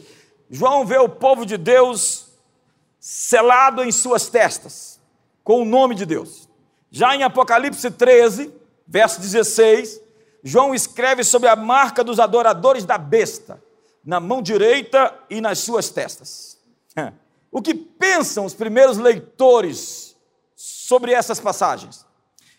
João 0.50 0.86
vê 0.86 0.98
o 0.98 1.10
povo 1.10 1.46
de 1.46 1.58
Deus 1.58 2.28
selado 3.00 3.84
em 3.84 3.92
suas 3.92 4.30
testas, 4.30 5.00
com 5.44 5.62
o 5.62 5.66
nome 5.66 5.96
de 5.96 6.06
Deus. 6.06 6.48
Já 6.92 7.16
em 7.16 7.24
Apocalipse 7.24 7.92
13, 7.92 8.54
verso 8.88 9.20
16, 9.20 10.02
João 10.48 10.74
escreve 10.74 11.24
sobre 11.24 11.50
a 11.50 11.56
marca 11.56 12.04
dos 12.04 12.20
adoradores 12.20 12.86
da 12.86 12.98
besta, 12.98 13.62
na 14.06 14.20
mão 14.20 14.42
direita 14.42 15.14
e 15.30 15.42
nas 15.42 15.60
suas 15.60 15.90
testas. 15.90 16.58
O 17.50 17.62
que 17.62 17.74
pensam 17.74 18.44
os 18.44 18.54
primeiros 18.54 18.98
leitores 18.98 20.16
sobre 20.54 21.14
essas 21.14 21.40
passagens? 21.40 22.06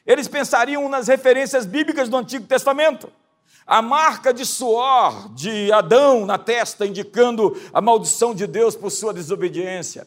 Eles 0.04 0.26
pensariam 0.26 0.88
nas 0.88 1.08
referências 1.08 1.66
bíblicas 1.66 2.08
do 2.08 2.16
Antigo 2.16 2.46
Testamento. 2.46 3.12
A 3.66 3.82
marca 3.82 4.32
de 4.32 4.46
suor 4.46 5.28
de 5.34 5.70
Adão 5.70 6.24
na 6.24 6.38
testa, 6.38 6.86
indicando 6.86 7.54
a 7.72 7.82
maldição 7.82 8.34
de 8.34 8.46
Deus 8.46 8.74
por 8.74 8.90
sua 8.90 9.12
desobediência 9.12 10.06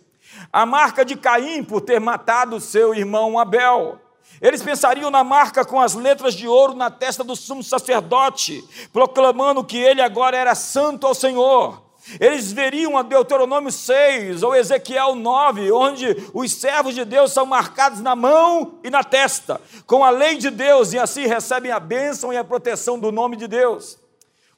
a 0.51 0.65
marca 0.65 1.03
de 1.03 1.15
Caim 1.15 1.63
por 1.63 1.81
ter 1.81 1.99
matado 1.99 2.59
seu 2.59 2.93
irmão 2.93 3.37
Abel. 3.37 3.99
Eles 4.39 4.61
pensariam 4.61 5.09
na 5.09 5.23
marca 5.23 5.65
com 5.65 5.79
as 5.79 5.93
letras 5.93 6.33
de 6.33 6.47
ouro 6.47 6.75
na 6.75 6.89
testa 6.89 7.23
do 7.23 7.35
sumo 7.35 7.63
sacerdote, 7.63 8.63
proclamando 8.93 9.63
que 9.63 9.77
ele 9.77 10.01
agora 10.01 10.37
era 10.37 10.55
santo 10.55 11.07
ao 11.07 11.15
Senhor. 11.15 11.81
Eles 12.19 12.51
veriam 12.51 12.97
a 12.97 13.03
Deuteronômio 13.03 13.71
6 13.71 14.41
ou 14.43 14.55
Ezequiel 14.55 15.15
9, 15.15 15.71
onde 15.71 16.07
os 16.33 16.51
servos 16.53 16.95
de 16.95 17.05
Deus 17.05 17.31
são 17.31 17.45
marcados 17.45 17.99
na 17.99 18.15
mão 18.15 18.79
e 18.83 18.89
na 18.89 19.03
testa, 19.03 19.61
com 19.85 20.03
a 20.03 20.09
lei 20.09 20.37
de 20.37 20.49
Deus, 20.49 20.93
e 20.93 20.99
assim 20.99 21.27
recebem 21.27 21.71
a 21.71 21.79
bênção 21.79 22.33
e 22.33 22.37
a 22.37 22.43
proteção 22.43 22.99
do 22.99 23.11
nome 23.11 23.35
de 23.35 23.47
Deus. 23.47 23.99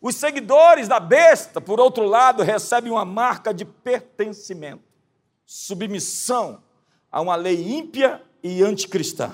Os 0.02 0.16
seguidores 0.16 0.88
da 0.88 1.00
besta, 1.00 1.60
por 1.60 1.80
outro 1.80 2.06
lado, 2.06 2.44
recebem 2.44 2.92
uma 2.92 3.06
marca 3.06 3.54
de 3.54 3.66
pertencimento 3.66 4.94
submissão 5.46 6.64
a 7.12 7.22
uma 7.22 7.36
lei 7.36 7.78
ímpia 7.78 8.22
e 8.42 8.64
anticristã. 8.64 9.32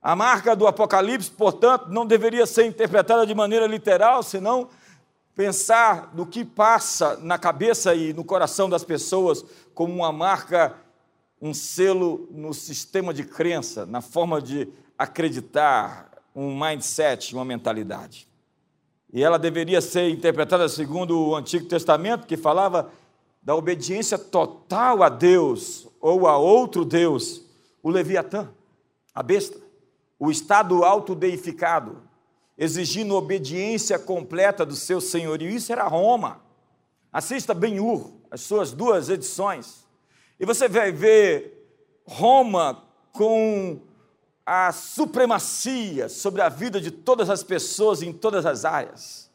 A 0.00 0.14
marca 0.14 0.54
do 0.54 0.66
Apocalipse, 0.66 1.30
portanto, 1.30 1.88
não 1.88 2.06
deveria 2.06 2.46
ser 2.46 2.66
interpretada 2.66 3.26
de 3.26 3.34
maneira 3.34 3.66
literal, 3.66 4.22
senão 4.22 4.68
pensar 5.34 6.12
no 6.14 6.26
que 6.26 6.44
passa 6.44 7.16
na 7.18 7.38
cabeça 7.38 7.94
e 7.94 8.12
no 8.12 8.24
coração 8.24 8.68
das 8.68 8.84
pessoas 8.84 9.44
como 9.74 9.94
uma 9.94 10.12
marca, 10.12 10.74
um 11.40 11.52
selo 11.52 12.28
no 12.30 12.54
sistema 12.54 13.12
de 13.12 13.24
crença, 13.24 13.86
na 13.86 14.00
forma 14.00 14.40
de 14.40 14.68
acreditar, 14.96 16.10
um 16.34 16.58
mindset, 16.58 17.34
uma 17.34 17.44
mentalidade. 17.44 18.28
E 19.12 19.22
ela 19.22 19.38
deveria 19.38 19.80
ser 19.80 20.10
interpretada 20.10 20.68
segundo 20.68 21.18
o 21.18 21.34
Antigo 21.34 21.66
Testamento, 21.66 22.26
que 22.26 22.36
falava 22.36 22.90
da 23.42 23.54
obediência 23.54 24.18
total 24.18 25.02
a 25.02 25.08
Deus 25.08 25.88
ou 26.00 26.28
a 26.28 26.36
outro 26.36 26.84
Deus, 26.84 27.42
o 27.82 27.90
Leviatã, 27.90 28.48
a 29.14 29.22
besta, 29.22 29.67
o 30.18 30.30
estado 30.30 30.84
autodeificado, 30.84 32.02
exigindo 32.56 33.14
obediência 33.14 33.98
completa 33.98 34.66
do 34.66 34.74
seu 34.74 35.00
senhorio. 35.00 35.48
Isso 35.48 35.72
era 35.72 35.86
Roma. 35.86 36.40
Assista 37.12 37.54
Ben-Hur, 37.54 38.12
as 38.30 38.40
suas 38.40 38.72
duas 38.72 39.08
edições, 39.08 39.86
e 40.38 40.44
você 40.44 40.68
vai 40.68 40.92
ver 40.92 41.54
Roma 42.06 42.84
com 43.12 43.80
a 44.46 44.72
supremacia 44.72 46.08
sobre 46.08 46.40
a 46.40 46.48
vida 46.48 46.80
de 46.80 46.90
todas 46.90 47.28
as 47.28 47.42
pessoas 47.42 48.02
em 48.02 48.12
todas 48.12 48.46
as 48.46 48.64
áreas. 48.64 49.28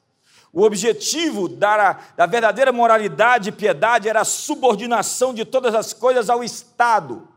O 0.52 0.62
objetivo 0.62 1.50
da, 1.50 2.00
da 2.16 2.26
verdadeira 2.26 2.72
moralidade 2.72 3.50
e 3.50 3.52
piedade 3.52 4.08
era 4.08 4.22
a 4.22 4.26
subordinação 4.26 5.34
de 5.34 5.44
todas 5.44 5.74
as 5.74 5.94
coisas 5.94 6.30
ao 6.30 6.44
Estado. 6.44 7.28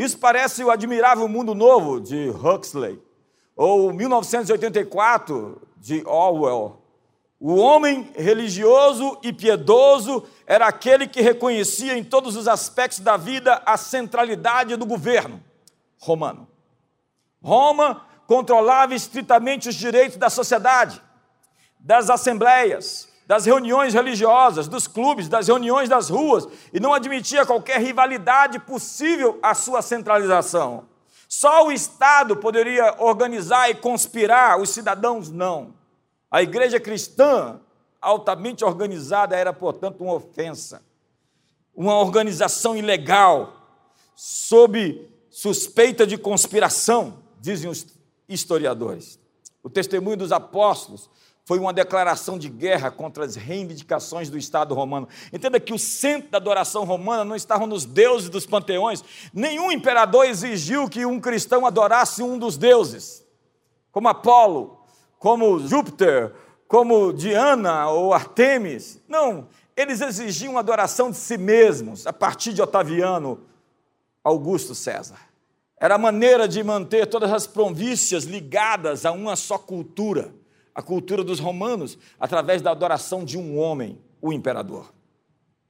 Isso 0.00 0.16
parece 0.16 0.64
o 0.64 0.70
admirável 0.70 1.28
Mundo 1.28 1.54
Novo 1.54 2.00
de 2.00 2.30
Huxley, 2.30 2.98
ou 3.54 3.92
1984 3.92 5.60
de 5.76 6.02
Orwell. 6.06 6.80
O 7.38 7.56
homem 7.56 8.10
religioso 8.16 9.18
e 9.22 9.30
piedoso 9.30 10.24
era 10.46 10.66
aquele 10.66 11.06
que 11.06 11.20
reconhecia 11.20 11.98
em 11.98 12.02
todos 12.02 12.34
os 12.34 12.48
aspectos 12.48 13.00
da 13.00 13.18
vida 13.18 13.60
a 13.66 13.76
centralidade 13.76 14.74
do 14.74 14.86
governo 14.86 15.38
romano. 15.98 16.48
Roma 17.42 18.06
controlava 18.26 18.94
estritamente 18.94 19.68
os 19.68 19.74
direitos 19.74 20.16
da 20.16 20.30
sociedade 20.30 20.98
das 21.78 22.08
assembleias, 22.08 23.06
das 23.30 23.46
reuniões 23.46 23.94
religiosas, 23.94 24.66
dos 24.66 24.88
clubes, 24.88 25.28
das 25.28 25.46
reuniões 25.46 25.88
das 25.88 26.10
ruas, 26.10 26.48
e 26.72 26.80
não 26.80 26.92
admitia 26.92 27.46
qualquer 27.46 27.80
rivalidade 27.80 28.58
possível 28.58 29.38
à 29.40 29.54
sua 29.54 29.82
centralização. 29.82 30.88
Só 31.28 31.64
o 31.64 31.70
Estado 31.70 32.36
poderia 32.36 32.96
organizar 32.98 33.70
e 33.70 33.76
conspirar, 33.76 34.60
os 34.60 34.70
cidadãos 34.70 35.30
não. 35.30 35.74
A 36.28 36.42
igreja 36.42 36.80
cristã, 36.80 37.60
altamente 38.00 38.64
organizada, 38.64 39.36
era, 39.36 39.52
portanto, 39.52 40.02
uma 40.02 40.14
ofensa, 40.14 40.82
uma 41.72 41.96
organização 42.00 42.76
ilegal, 42.76 43.52
sob 44.16 45.08
suspeita 45.30 46.04
de 46.04 46.18
conspiração, 46.18 47.22
dizem 47.38 47.70
os 47.70 47.86
historiadores. 48.28 49.20
O 49.62 49.70
testemunho 49.70 50.16
dos 50.16 50.32
apóstolos 50.32 51.08
foi 51.50 51.58
uma 51.58 51.72
declaração 51.72 52.38
de 52.38 52.48
guerra 52.48 52.92
contra 52.92 53.24
as 53.24 53.34
reivindicações 53.34 54.30
do 54.30 54.38
Estado 54.38 54.72
romano. 54.72 55.08
Entenda 55.32 55.58
que 55.58 55.74
o 55.74 55.78
centro 55.80 56.30
da 56.30 56.38
adoração 56.38 56.84
romana 56.84 57.24
não 57.24 57.34
estava 57.34 57.66
nos 57.66 57.84
deuses 57.84 58.28
dos 58.28 58.46
panteões. 58.46 59.02
Nenhum 59.34 59.72
imperador 59.72 60.26
exigiu 60.26 60.88
que 60.88 61.04
um 61.04 61.18
cristão 61.18 61.66
adorasse 61.66 62.22
um 62.22 62.38
dos 62.38 62.56
deuses, 62.56 63.26
como 63.90 64.06
Apolo, 64.06 64.78
como 65.18 65.58
Júpiter, 65.58 66.32
como 66.68 67.12
Diana 67.12 67.88
ou 67.88 68.14
Artemis. 68.14 69.02
Não, 69.08 69.48
eles 69.76 70.00
exigiam 70.00 70.56
adoração 70.56 71.10
de 71.10 71.16
si 71.16 71.36
mesmos, 71.36 72.06
a 72.06 72.12
partir 72.12 72.52
de 72.52 72.62
Otaviano, 72.62 73.40
Augusto 74.22 74.72
César. 74.72 75.18
Era 75.80 75.96
a 75.96 75.98
maneira 75.98 76.46
de 76.46 76.62
manter 76.62 77.08
todas 77.08 77.32
as 77.32 77.44
províncias 77.48 78.22
ligadas 78.22 79.04
a 79.04 79.10
uma 79.10 79.34
só 79.34 79.58
cultura 79.58 80.38
a 80.74 80.82
cultura 80.82 81.22
dos 81.22 81.40
romanos 81.40 81.98
através 82.18 82.62
da 82.62 82.70
adoração 82.70 83.24
de 83.24 83.38
um 83.38 83.58
homem, 83.58 83.98
o 84.20 84.32
imperador. 84.32 84.92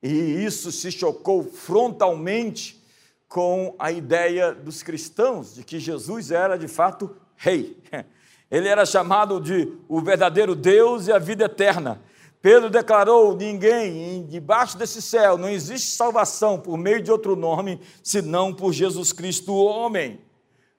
E 0.02 0.09
isso 0.09 0.73
se 0.73 0.90
chocou 0.90 1.45
frontalmente 1.45 2.80
com 3.28 3.75
a 3.78 3.92
ideia 3.92 4.52
dos 4.52 4.83
cristãos 4.83 5.54
de 5.54 5.62
que 5.62 5.78
Jesus 5.78 6.30
era 6.30 6.57
de 6.57 6.66
fato 6.66 7.14
rei. 7.37 7.76
Ele 8.50 8.66
era 8.66 8.85
chamado 8.85 9.40
de 9.40 9.73
o 9.88 10.00
verdadeiro 10.00 10.57
Deus 10.57 11.07
e 11.07 11.12
a 11.12 11.19
vida 11.19 11.45
eterna. 11.45 12.02
Pedro 12.42 12.69
declarou: 12.69 13.37
ninguém 13.37 14.26
debaixo 14.26 14.76
desse 14.76 15.00
céu 15.00 15.38
não 15.38 15.49
existe 15.49 15.92
salvação 15.92 16.59
por 16.59 16.76
meio 16.76 17.00
de 17.00 17.12
outro 17.12 17.37
nome 17.37 17.80
senão 18.02 18.52
por 18.52 18.73
Jesus 18.73 19.12
Cristo, 19.12 19.52
o 19.52 19.64
homem. 19.64 20.21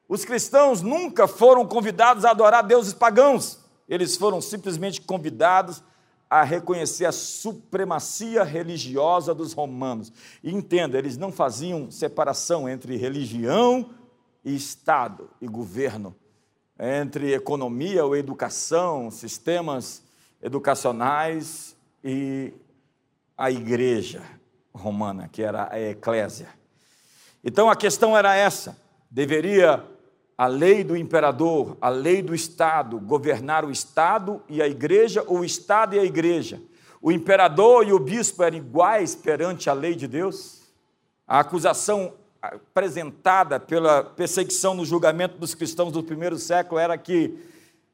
Os 0.09 0.25
cristãos 0.25 0.81
nunca 0.81 1.27
foram 1.27 1.65
convidados 1.65 2.25
a 2.25 2.31
adorar 2.31 2.63
deuses 2.63 2.93
pagãos. 2.93 3.60
Eles 3.91 4.15
foram 4.15 4.39
simplesmente 4.39 5.01
convidados 5.01 5.83
a 6.29 6.43
reconhecer 6.43 7.03
a 7.03 7.11
supremacia 7.11 8.41
religiosa 8.41 9.35
dos 9.35 9.51
romanos. 9.51 10.13
E 10.41 10.49
entenda, 10.49 10.97
eles 10.97 11.17
não 11.17 11.29
faziam 11.29 11.91
separação 11.91 12.69
entre 12.69 12.95
religião 12.95 13.89
e 14.45 14.55
Estado 14.55 15.29
e 15.41 15.47
governo, 15.47 16.15
entre 16.79 17.33
economia 17.33 18.05
ou 18.05 18.15
educação, 18.15 19.11
sistemas 19.11 20.01
educacionais 20.41 21.75
e 22.01 22.53
a 23.37 23.51
igreja 23.51 24.23
romana, 24.73 25.27
que 25.27 25.43
era 25.43 25.67
a 25.69 25.77
eclésia. 25.77 26.47
Então 27.43 27.69
a 27.69 27.75
questão 27.75 28.17
era 28.17 28.33
essa: 28.33 28.77
deveria 29.09 29.85
a 30.41 30.47
lei 30.47 30.83
do 30.83 30.97
imperador, 30.97 31.77
a 31.79 31.87
lei 31.87 32.23
do 32.23 32.33
Estado, 32.33 32.99
governar 32.99 33.63
o 33.63 33.69
Estado 33.69 34.41
e 34.49 34.59
a 34.59 34.67
igreja, 34.67 35.23
ou 35.27 35.41
o 35.41 35.45
Estado 35.45 35.95
e 35.95 35.99
a 35.99 36.03
igreja. 36.03 36.59
O 36.99 37.11
imperador 37.11 37.87
e 37.87 37.93
o 37.93 37.99
bispo 37.99 38.41
eram 38.41 38.57
iguais 38.57 39.13
perante 39.13 39.69
a 39.69 39.73
lei 39.73 39.93
de 39.93 40.07
Deus? 40.07 40.63
A 41.27 41.41
acusação 41.41 42.15
apresentada 42.41 43.59
pela 43.59 44.03
perseguição 44.03 44.73
no 44.73 44.83
julgamento 44.83 45.37
dos 45.37 45.53
cristãos 45.53 45.91
do 45.91 46.01
primeiro 46.01 46.39
século 46.39 46.79
era 46.79 46.97
que 46.97 47.37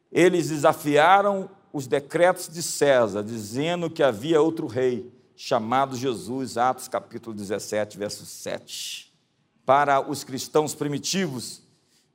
eles 0.09 0.47
desafiaram 0.47 1.49
os 1.73 1.85
decretos 1.85 2.47
de 2.47 2.63
César, 2.63 3.23
dizendo 3.23 3.89
que 3.89 4.01
havia 4.01 4.41
outro 4.41 4.67
rei, 4.67 5.11
chamado 5.35 5.97
Jesus, 5.97 6.57
Atos 6.57 6.87
capítulo 6.87 7.35
17, 7.35 7.97
verso 7.97 8.25
7. 8.25 9.13
Para 9.65 9.99
os 9.99 10.23
cristãos 10.23 10.73
primitivos, 10.73 11.66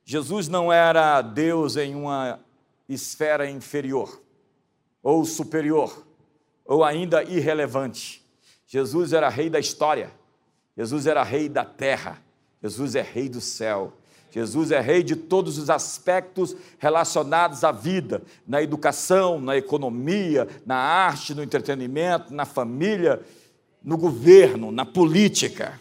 Jesus 0.04 0.48
não 0.48 0.72
era 0.72 1.22
Deus 1.22 1.76
em 1.76 1.94
uma 1.94 2.40
esfera 2.88 3.48
inferior, 3.48 4.20
ou 5.02 5.24
superior, 5.24 6.06
ou 6.64 6.84
ainda 6.84 7.22
irrelevante. 7.22 8.24
Jesus 8.66 9.12
era 9.12 9.28
rei 9.28 9.48
da 9.48 9.60
história, 9.60 10.10
Jesus 10.76 11.06
era 11.06 11.22
rei 11.22 11.48
da 11.48 11.64
terra, 11.64 12.22
Jesus 12.62 12.94
é 12.94 13.02
rei 13.02 13.28
do 13.28 13.40
céu. 13.40 13.92
Jesus 14.30 14.70
é 14.70 14.80
rei 14.80 15.02
de 15.02 15.14
todos 15.14 15.58
os 15.58 15.68
aspectos 15.68 16.56
relacionados 16.78 17.64
à 17.64 17.70
vida, 17.70 18.22
na 18.48 18.62
educação, 18.62 19.38
na 19.38 19.58
economia, 19.58 20.48
na 20.64 20.76
arte, 20.76 21.34
no 21.34 21.42
entretenimento, 21.42 22.32
na 22.32 22.46
família, 22.46 23.20
no 23.84 23.98
governo, 23.98 24.72
na 24.72 24.86
política. 24.86 25.78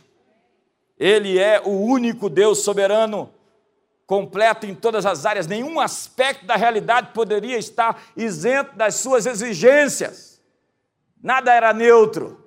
Ele 1.00 1.40
é 1.40 1.62
o 1.62 1.70
único 1.70 2.30
Deus 2.30 2.60
soberano 2.60 3.30
completo 4.12 4.66
em 4.66 4.76
todas 4.76 5.06
as 5.06 5.26
áreas, 5.26 5.48
nenhum 5.48 5.80
aspecto 5.80 6.46
da 6.46 6.58
realidade 6.58 7.14
poderia 7.14 7.58
estar 7.58 8.04
isento 8.18 8.76
das 8.76 8.96
suas 8.96 9.26
exigências. 9.26 10.42
Nada 11.24 11.54
era 11.54 11.72
neutro. 11.72 12.46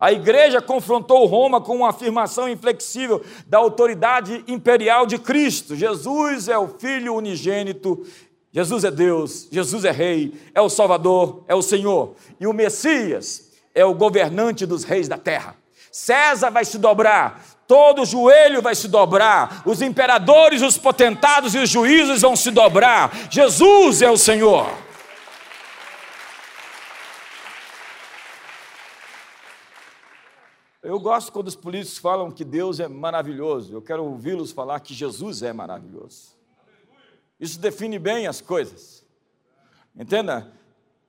A 0.00 0.10
igreja 0.12 0.62
confrontou 0.62 1.26
Roma 1.26 1.60
com 1.60 1.76
uma 1.76 1.90
afirmação 1.90 2.48
inflexível 2.48 3.22
da 3.46 3.58
autoridade 3.58 4.42
imperial 4.48 5.04
de 5.04 5.18
Cristo. 5.18 5.76
Jesus 5.76 6.48
é 6.48 6.56
o 6.56 6.68
Filho 6.68 7.16
unigênito, 7.16 8.06
Jesus 8.50 8.82
é 8.82 8.90
Deus, 8.90 9.46
Jesus 9.52 9.84
é 9.84 9.90
Rei, 9.90 10.40
é 10.54 10.60
o 10.62 10.70
Salvador, 10.70 11.44
é 11.46 11.54
o 11.54 11.60
Senhor. 11.60 12.14
E 12.40 12.46
o 12.46 12.54
Messias 12.54 13.52
é 13.74 13.84
o 13.84 13.92
governante 13.92 14.64
dos 14.64 14.84
reis 14.84 15.06
da 15.06 15.18
terra. 15.18 15.54
César 15.92 16.48
vai 16.48 16.64
se 16.64 16.78
dobrar, 16.78 17.57
todo 17.68 18.06
joelho 18.06 18.62
vai 18.62 18.74
se 18.74 18.88
dobrar, 18.88 19.62
os 19.66 19.82
imperadores, 19.82 20.62
os 20.62 20.78
potentados 20.78 21.54
e 21.54 21.58
os 21.58 21.68
juízes 21.68 22.22
vão 22.22 22.34
se 22.34 22.50
dobrar. 22.50 23.30
Jesus 23.30 24.00
é 24.00 24.10
o 24.10 24.16
Senhor. 24.16 24.66
Eu 30.82 30.98
gosto 30.98 31.30
quando 31.30 31.48
os 31.48 31.54
políticos 31.54 31.98
falam 31.98 32.30
que 32.30 32.42
Deus 32.42 32.80
é 32.80 32.88
maravilhoso. 32.88 33.74
Eu 33.74 33.82
quero 33.82 34.02
ouvi-los 34.02 34.50
falar 34.50 34.80
que 34.80 34.94
Jesus 34.94 35.42
é 35.42 35.52
maravilhoso. 35.52 36.38
Isso 37.38 37.60
define 37.60 37.98
bem 37.98 38.26
as 38.26 38.40
coisas. 38.40 39.04
Entenda? 39.94 40.50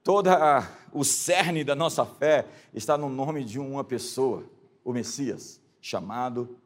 Toda 0.03 0.67
o 0.91 1.05
cerne 1.05 1.63
da 1.63 1.75
nossa 1.75 2.05
fé 2.05 2.45
está 2.73 2.97
no 2.97 3.07
nome 3.07 3.45
de 3.45 3.57
uma 3.59 3.83
pessoa, 3.83 4.43
o 4.83 4.91
Messias 4.91 5.59
chamado 5.81 6.57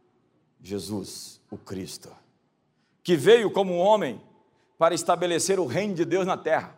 Jesus, 0.62 1.42
o 1.52 1.58
Cristo, 1.58 2.10
que 3.04 3.16
veio 3.16 3.52
como 3.52 3.78
homem 3.78 4.22
para 4.78 4.96
estabelecer 4.96 5.60
o 5.60 5.66
reino 5.66 5.94
de 5.94 6.06
Deus 6.06 6.26
na 6.26 6.38
terra. 6.38 6.76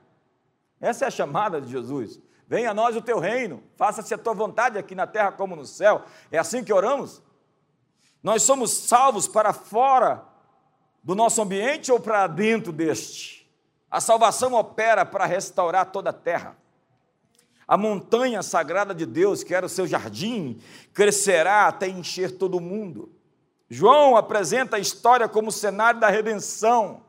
Essa 0.80 1.06
é 1.06 1.08
a 1.08 1.12
chamada 1.12 1.62
de 1.62 1.70
Jesus. 1.72 2.20
Venha 2.48 2.72
a 2.72 2.74
nós 2.74 2.96
o 2.96 3.02
teu 3.02 3.20
reino, 3.20 3.64
faça-se 3.76 4.14
a 4.14 4.18
tua 4.18 4.34
vontade 4.34 4.78
aqui 4.78 4.94
na 4.94 5.08
terra 5.08 5.32
como 5.32 5.56
no 5.56 5.66
céu. 5.66 6.04
É 6.32 6.38
assim 6.38 6.64
que 6.64 6.74
oramos? 6.74 7.22
Nós 8.22 8.44
somos 8.44 8.72
salvos 8.72 9.28
para 9.28 9.54
fora 9.54 10.24
do 11.04 11.16
nosso 11.16 11.42
ambiente 11.42 11.92
ou 11.92 12.00
para 12.00 12.28
dentro 12.28 12.72
deste? 12.72 13.50
A 13.90 14.02
salvação 14.02 14.54
opera 14.54 15.06
para 15.06 15.26
restaurar 15.26 15.92
toda 15.92 16.10
a 16.10 16.14
terra. 16.14 16.58
A 17.68 17.78
montanha 17.78 18.44
sagrada 18.44 18.94
de 18.94 19.06
Deus, 19.06 19.44
que 19.44 19.54
era 19.54 19.66
o 19.66 19.70
seu 19.70 19.88
jardim, 19.88 20.60
crescerá 20.94 21.68
até 21.68 21.88
encher 21.88 22.32
todo 22.38 22.58
o 22.58 22.62
mundo. 22.62 23.10
João 23.70 24.16
apresenta 24.16 24.78
a 24.78 24.80
história 24.80 25.28
como 25.28 25.52
cenário 25.52 26.00
da 26.00 26.10
redenção. 26.10 27.02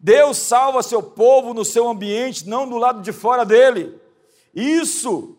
Deus 0.00 0.38
salva 0.38 0.82
seu 0.82 1.02
povo 1.02 1.52
no 1.52 1.64
seu 1.64 1.88
ambiente, 1.88 2.48
não 2.48 2.68
do 2.68 2.78
lado 2.78 3.02
de 3.02 3.12
fora 3.12 3.44
dele. 3.44 4.00
Isso, 4.54 5.36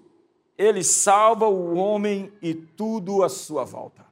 ele 0.57 0.83
salva 0.83 1.47
o 1.47 1.75
homem 1.75 2.31
e 2.41 2.53
tudo 2.53 3.23
à 3.23 3.29
sua 3.29 3.63
volta. 3.63 4.05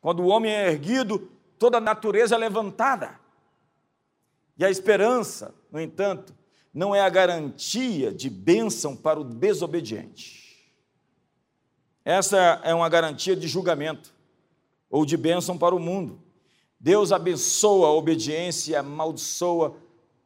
Quando 0.00 0.20
o 0.20 0.26
homem 0.26 0.52
é 0.52 0.68
erguido, 0.68 1.30
toda 1.58 1.78
a 1.78 1.80
natureza 1.80 2.34
é 2.34 2.38
levantada. 2.38 3.20
E 4.58 4.64
a 4.64 4.70
esperança, 4.70 5.54
no 5.70 5.80
entanto, 5.80 6.34
não 6.72 6.94
é 6.94 7.00
a 7.00 7.08
garantia 7.08 8.12
de 8.12 8.30
bênção 8.30 8.96
para 8.96 9.20
o 9.20 9.24
desobediente. 9.24 10.42
Essa 12.04 12.60
é 12.64 12.74
uma 12.74 12.88
garantia 12.88 13.36
de 13.36 13.46
julgamento 13.46 14.12
ou 14.90 15.04
de 15.04 15.16
bênção 15.16 15.56
para 15.56 15.74
o 15.74 15.78
mundo. 15.78 16.20
Deus 16.80 17.12
abençoa 17.12 17.88
a 17.88 17.92
obediência 17.92 18.72
e 18.72 18.76
amaldiçoa 18.76 19.76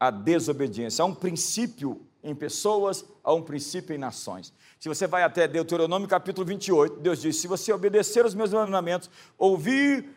a 0.01 0.11
desobediência. 0.11 1.03
Há 1.03 1.07
um 1.07 1.15
princípio 1.15 2.01
em 2.23 2.35
pessoas, 2.35 3.05
há 3.23 3.33
um 3.35 3.43
princípio 3.43 3.95
em 3.95 3.99
nações. 3.99 4.53
Se 4.81 4.89
você 4.89 5.07
vai 5.07 5.23
até 5.23 5.47
Deuteronômio 5.47 6.09
capítulo 6.09 6.47
28, 6.47 7.01
Deus 7.01 7.21
diz: 7.21 7.37
se 7.37 7.47
você 7.47 7.73
obedecer 7.73 8.25
os 8.25 8.35
meus 8.35 8.53
mandamentos, 8.53 9.11
ouvir 9.39 10.16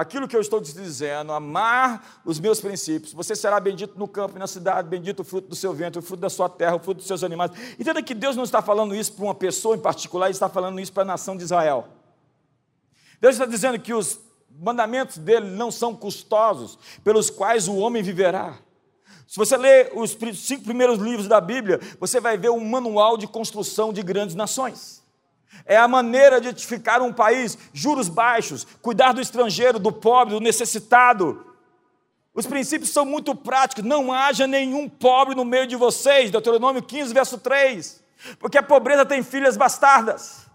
aquilo 0.00 0.26
que 0.26 0.34
eu 0.34 0.40
estou 0.40 0.62
te 0.62 0.72
dizendo, 0.72 1.30
amar 1.30 2.22
os 2.24 2.40
meus 2.40 2.58
princípios, 2.58 3.12
você 3.12 3.36
será 3.36 3.60
bendito 3.60 3.98
no 3.98 4.08
campo 4.08 4.36
e 4.36 4.38
na 4.38 4.46
cidade, 4.46 4.88
bendito 4.88 5.20
o 5.20 5.24
fruto 5.24 5.48
do 5.48 5.54
seu 5.54 5.74
ventre, 5.74 5.98
o 5.98 6.02
fruto 6.02 6.22
da 6.22 6.30
sua 6.30 6.48
terra, 6.48 6.76
o 6.76 6.78
fruto 6.78 6.98
dos 6.98 7.06
seus 7.06 7.22
animais. 7.22 7.50
Entenda 7.78 8.02
que 8.02 8.14
Deus 8.14 8.34
não 8.34 8.44
está 8.44 8.62
falando 8.62 8.94
isso 8.94 9.12
para 9.12 9.24
uma 9.24 9.34
pessoa 9.34 9.76
em 9.76 9.78
particular, 9.78 10.26
Ele 10.26 10.32
está 10.32 10.48
falando 10.48 10.80
isso 10.80 10.90
para 10.90 11.02
a 11.02 11.06
nação 11.06 11.36
de 11.36 11.42
Israel. 11.42 11.86
Deus 13.20 13.34
está 13.34 13.44
dizendo 13.44 13.78
que 13.78 13.92
os 13.92 14.18
mandamentos 14.58 15.18
dele 15.18 15.50
não 15.50 15.70
são 15.70 15.94
custosos, 15.94 16.78
pelos 17.04 17.28
quais 17.28 17.68
o 17.68 17.76
homem 17.76 18.02
viverá. 18.02 18.56
Se 19.26 19.36
você 19.36 19.56
ler 19.56 19.92
os 19.94 20.16
cinco 20.34 20.64
primeiros 20.64 20.98
livros 20.98 21.28
da 21.28 21.42
Bíblia, 21.42 21.78
você 22.00 22.20
vai 22.20 22.38
ver 22.38 22.50
um 22.50 22.64
manual 22.64 23.18
de 23.18 23.26
construção 23.26 23.92
de 23.92 24.02
grandes 24.02 24.34
nações. 24.34 24.99
É 25.64 25.76
a 25.76 25.88
maneira 25.88 26.40
de 26.40 26.48
edificar 26.48 27.02
um 27.02 27.12
país, 27.12 27.56
juros 27.72 28.08
baixos, 28.08 28.66
cuidar 28.82 29.12
do 29.12 29.20
estrangeiro, 29.20 29.78
do 29.78 29.92
pobre, 29.92 30.34
do 30.34 30.40
necessitado. 30.40 31.46
Os 32.34 32.46
princípios 32.46 32.90
são 32.90 33.04
muito 33.04 33.34
práticos. 33.34 33.84
Não 33.84 34.12
haja 34.12 34.46
nenhum 34.46 34.88
pobre 34.88 35.34
no 35.34 35.44
meio 35.44 35.66
de 35.66 35.76
vocês, 35.76 36.30
Deuteronômio 36.30 36.82
15, 36.82 37.12
verso 37.12 37.38
3. 37.38 38.02
Porque 38.38 38.58
a 38.58 38.62
pobreza 38.62 39.04
tem 39.04 39.22
filhas 39.22 39.56
bastardas. 39.56 40.46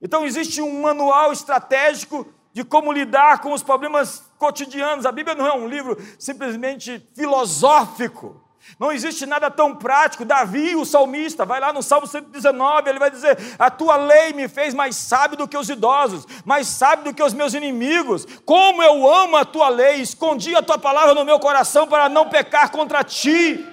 Então 0.00 0.24
existe 0.24 0.62
um 0.62 0.80
manual 0.80 1.32
estratégico 1.32 2.26
de 2.52 2.64
como 2.64 2.92
lidar 2.92 3.40
com 3.40 3.52
os 3.52 3.62
problemas 3.62 4.24
cotidianos. 4.38 5.06
A 5.06 5.12
Bíblia 5.12 5.36
não 5.36 5.46
é 5.46 5.52
um 5.54 5.68
livro 5.68 5.96
simplesmente 6.18 7.06
filosófico. 7.14 8.42
Não 8.78 8.92
existe 8.92 9.26
nada 9.26 9.50
tão 9.50 9.74
prático. 9.74 10.24
Davi, 10.24 10.74
o 10.76 10.84
salmista, 10.84 11.44
vai 11.44 11.60
lá 11.60 11.72
no 11.72 11.82
Salmo 11.82 12.06
119, 12.06 12.88
ele 12.88 12.98
vai 12.98 13.10
dizer: 13.10 13.36
A 13.58 13.70
tua 13.70 13.96
lei 13.96 14.32
me 14.32 14.48
fez 14.48 14.74
mais 14.74 14.96
sábio 14.96 15.36
do 15.36 15.48
que 15.48 15.56
os 15.56 15.68
idosos, 15.68 16.26
mais 16.44 16.66
sábio 16.66 17.06
do 17.06 17.14
que 17.14 17.22
os 17.22 17.34
meus 17.34 17.54
inimigos. 17.54 18.26
Como 18.44 18.82
eu 18.82 19.12
amo 19.12 19.36
a 19.36 19.44
tua 19.44 19.68
lei, 19.68 19.96
escondi 19.96 20.54
a 20.54 20.62
tua 20.62 20.78
palavra 20.78 21.14
no 21.14 21.24
meu 21.24 21.38
coração 21.38 21.86
para 21.86 22.08
não 22.08 22.28
pecar 22.28 22.70
contra 22.70 23.02
ti. 23.02 23.66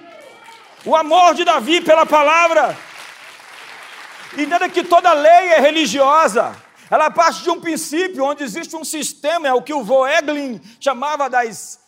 O 0.84 0.96
amor 0.96 1.34
de 1.34 1.44
Davi 1.44 1.80
pela 1.80 2.06
palavra. 2.06 2.76
Entenda 4.36 4.68
que 4.68 4.84
toda 4.84 5.12
lei 5.12 5.52
é 5.52 5.60
religiosa. 5.60 6.54
Ela 6.90 7.10
parte 7.10 7.42
de 7.42 7.50
um 7.50 7.60
princípio 7.60 8.24
onde 8.24 8.42
existe 8.42 8.74
um 8.74 8.84
sistema, 8.84 9.46
é 9.48 9.52
o 9.52 9.62
que 9.62 9.74
o 9.74 9.84
Voeglin 9.84 10.60
chamava 10.80 11.28
das 11.28 11.78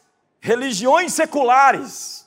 religiões 0.40 1.12
seculares, 1.12 2.19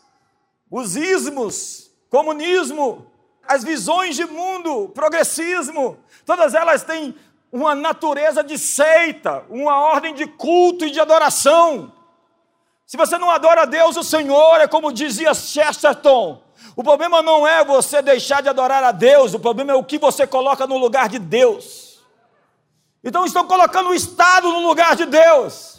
os 0.76 0.96
ismos, 0.96 1.92
comunismo, 2.10 3.06
as 3.48 3.64
visões 3.64 4.16
de 4.16 4.26
mundo, 4.26 4.90
progressismo, 4.90 6.00
todas 6.26 6.56
elas 6.56 6.82
têm 6.82 7.14
uma 7.52 7.76
natureza 7.76 8.44
de 8.44 8.58
seita, 8.58 9.46
uma 9.52 9.80
ordem 9.80 10.16
de 10.16 10.26
culto 10.26 10.84
e 10.84 10.90
de 10.90 11.00
adoração. 11.00 11.94
Se 12.88 12.98
você 12.98 13.20
não 13.20 13.30
adora 13.30 13.62
a 13.62 13.66
Deus, 13.66 13.96
o 13.98 14.04
Senhor, 14.04 14.62
é 14.62 14.68
como 14.68 14.92
dizia 14.92 15.36
Chesterton, 15.36 16.42
o 16.76 16.84
problema 16.84 17.22
não 17.22 17.48
é 17.48 17.64
você 17.64 18.02
deixar 18.02 18.42
de 18.42 18.50
adorar 18.50 18.84
a 18.84 18.92
Deus, 18.92 19.36
o 19.36 19.40
problema 19.40 19.74
é 19.74 19.76
o 19.76 19.84
que 19.84 20.00
você 20.00 20.26
coloca 20.26 20.66
no 20.66 20.80
lugar 20.80 21.08
de 21.08 21.20
Deus. 21.20 22.02
Então 23.04 23.28
estão 23.28 23.46
colocando 23.46 23.90
o 23.90 23.94
Estado 23.94 24.52
no 24.52 24.66
lugar 24.66 24.96
de 24.96 25.06
Deus. 25.06 25.73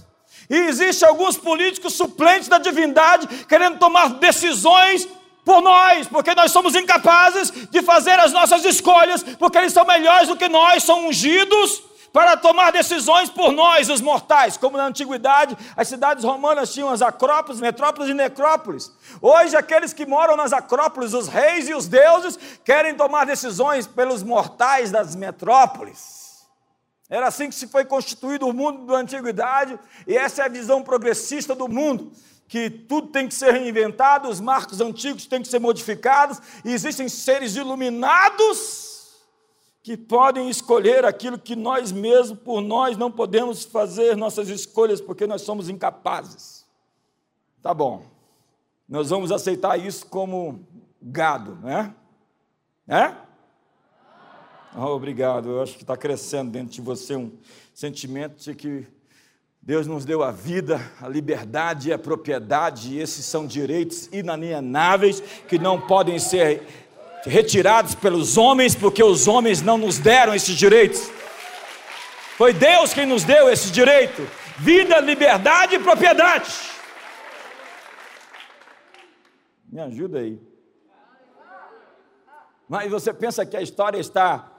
E 0.49 0.57
existe 0.57 1.05
alguns 1.05 1.37
políticos 1.37 1.95
suplentes 1.95 2.49
da 2.49 2.59
divindade 2.59 3.27
querendo 3.47 3.79
tomar 3.79 4.09
decisões 4.15 5.09
por 5.45 5.61
nós, 5.61 6.07
porque 6.09 6.35
nós 6.35 6.51
somos 6.51 6.75
incapazes 6.75 7.51
de 7.71 7.83
fazer 7.83 8.19
as 8.19 8.33
nossas 8.33 8.65
escolhas, 8.65 9.23
porque 9.23 9.59
eles 9.59 9.73
são 9.73 9.85
melhores 9.85 10.29
do 10.29 10.37
que 10.37 10.49
nós, 10.49 10.83
são 10.83 11.07
ungidos 11.07 11.83
para 12.15 12.37
tomar 12.37 12.71
decisões 12.71 13.29
por 13.29 13.51
nós, 13.51 13.91
os 13.91 14.01
mortais. 14.01 14.57
Como 14.57 14.77
na 14.77 14.87
antiguidade, 14.87 15.59
as 15.77 15.89
cidades 15.89 16.25
romanas 16.25 16.73
tinham 16.73 16.89
as 16.89 17.03
acrópolis, 17.03 17.61
metrópolis 17.61 18.09
e 18.09 18.15
necrópolis. 18.15 18.93
Hoje, 19.21 19.57
aqueles 19.57 19.93
que 19.93 20.07
moram 20.07 20.37
nas 20.37 20.53
acrópolis, 20.53 21.13
os 21.13 21.27
reis 21.27 21.69
e 21.69 21.75
os 21.75 21.89
deuses, 21.89 22.39
querem 22.65 22.95
tomar 22.95 23.27
decisões 23.27 23.87
pelos 23.87 24.23
mortais 24.23 24.93
das 24.93 25.17
metrópoles. 25.17 26.24
Era 27.09 27.29
assim 27.29 27.49
que 27.49 27.55
se 27.55 27.69
foi 27.69 27.85
constituído 27.85 28.47
o 28.47 28.53
mundo 28.53 28.87
da 28.87 28.99
antiguidade, 28.99 29.79
e 30.07 30.17
essa 30.17 30.43
é 30.43 30.47
a 30.47 30.49
visão 30.49 30.83
progressista 30.83 31.55
do 31.55 31.69
mundo, 31.69 32.13
que 32.49 32.71
tudo 32.71 33.09
tem 33.09 33.29
que 33.29 33.35
ser 33.35 33.53
reinventado, 33.53 34.29
os 34.29 34.41
marcos 34.41 34.81
antigos 34.81 35.27
têm 35.27 35.43
que 35.43 35.49
ser 35.49 35.59
modificados, 35.59 36.41
e 36.65 36.73
existem 36.73 37.09
seres 37.09 37.57
iluminados 37.57 38.93
que 39.83 39.99
podem 39.99 40.49
escolher 40.49 41.05
aquilo 41.05 41.39
que 41.39 41.55
nós 41.55 41.93
mesmos, 41.93 42.39
por 42.39 42.63
nós, 42.63 42.97
não 42.97 43.11
podemos 43.11 43.65
fazer 43.65 44.17
nossas 44.17 44.49
escolhas, 44.49 44.99
porque 44.99 45.27
nós 45.27 45.43
somos 45.43 45.69
incapazes. 45.69 46.65
Tá 47.61 47.75
bom, 47.75 48.03
nós 48.89 49.11
vamos 49.11 49.31
aceitar 49.31 49.79
isso 49.79 50.07
como 50.07 50.67
gado, 51.03 51.57
né? 51.57 51.95
É? 52.89 53.15
Oh, 54.77 54.87
obrigado. 54.87 55.51
Eu 55.51 55.63
acho 55.63 55.77
que 55.77 55.85
está 55.85 55.97
crescendo 55.97 56.51
dentro 56.51 56.73
de 56.73 56.81
você 56.81 57.15
um 57.15 57.31
sentimento 57.73 58.43
de 58.43 58.57
que 58.57 58.85
Deus 59.63 59.87
nos 59.87 60.05
deu 60.05 60.21
a 60.21 60.33
vida, 60.33 60.81
a 61.01 61.07
liberdade 61.07 61.91
e 61.91 61.93
a 61.93 61.99
propriedade, 61.99 62.93
e 62.93 62.99
esses 62.99 63.25
são 63.25 63.47
direitos 63.47 64.09
inalienáveis 64.13 65.21
que 65.47 65.61
não 65.61 65.81
podem 65.81 66.19
ser 66.19 66.67
retirados 67.23 67.95
pelos 67.95 68.37
homens, 68.37 68.75
porque 68.75 69.03
os 69.03 69.29
homens 69.29 69.63
não 69.63 69.79
nos 69.79 69.99
deram 69.99 70.35
esses 70.35 70.57
direitos. 70.57 71.09
Foi 72.37 72.53
Deus 72.53 72.93
quem 72.93 73.07
nos 73.07 73.23
deu 73.23 73.49
esse 73.49 73.71
direito: 73.71 74.29
vida, 74.59 74.99
liberdade 74.99 75.77
e 75.77 75.79
propriedade. 75.79 76.53
Me 79.71 79.81
ajuda 79.81 80.19
aí. 80.19 80.37
Mas 82.69 82.91
você 82.91 83.15
pensa 83.15 83.47
que 83.47 83.57
a 83.57 83.63
história 83.63 83.99
está 83.99 84.51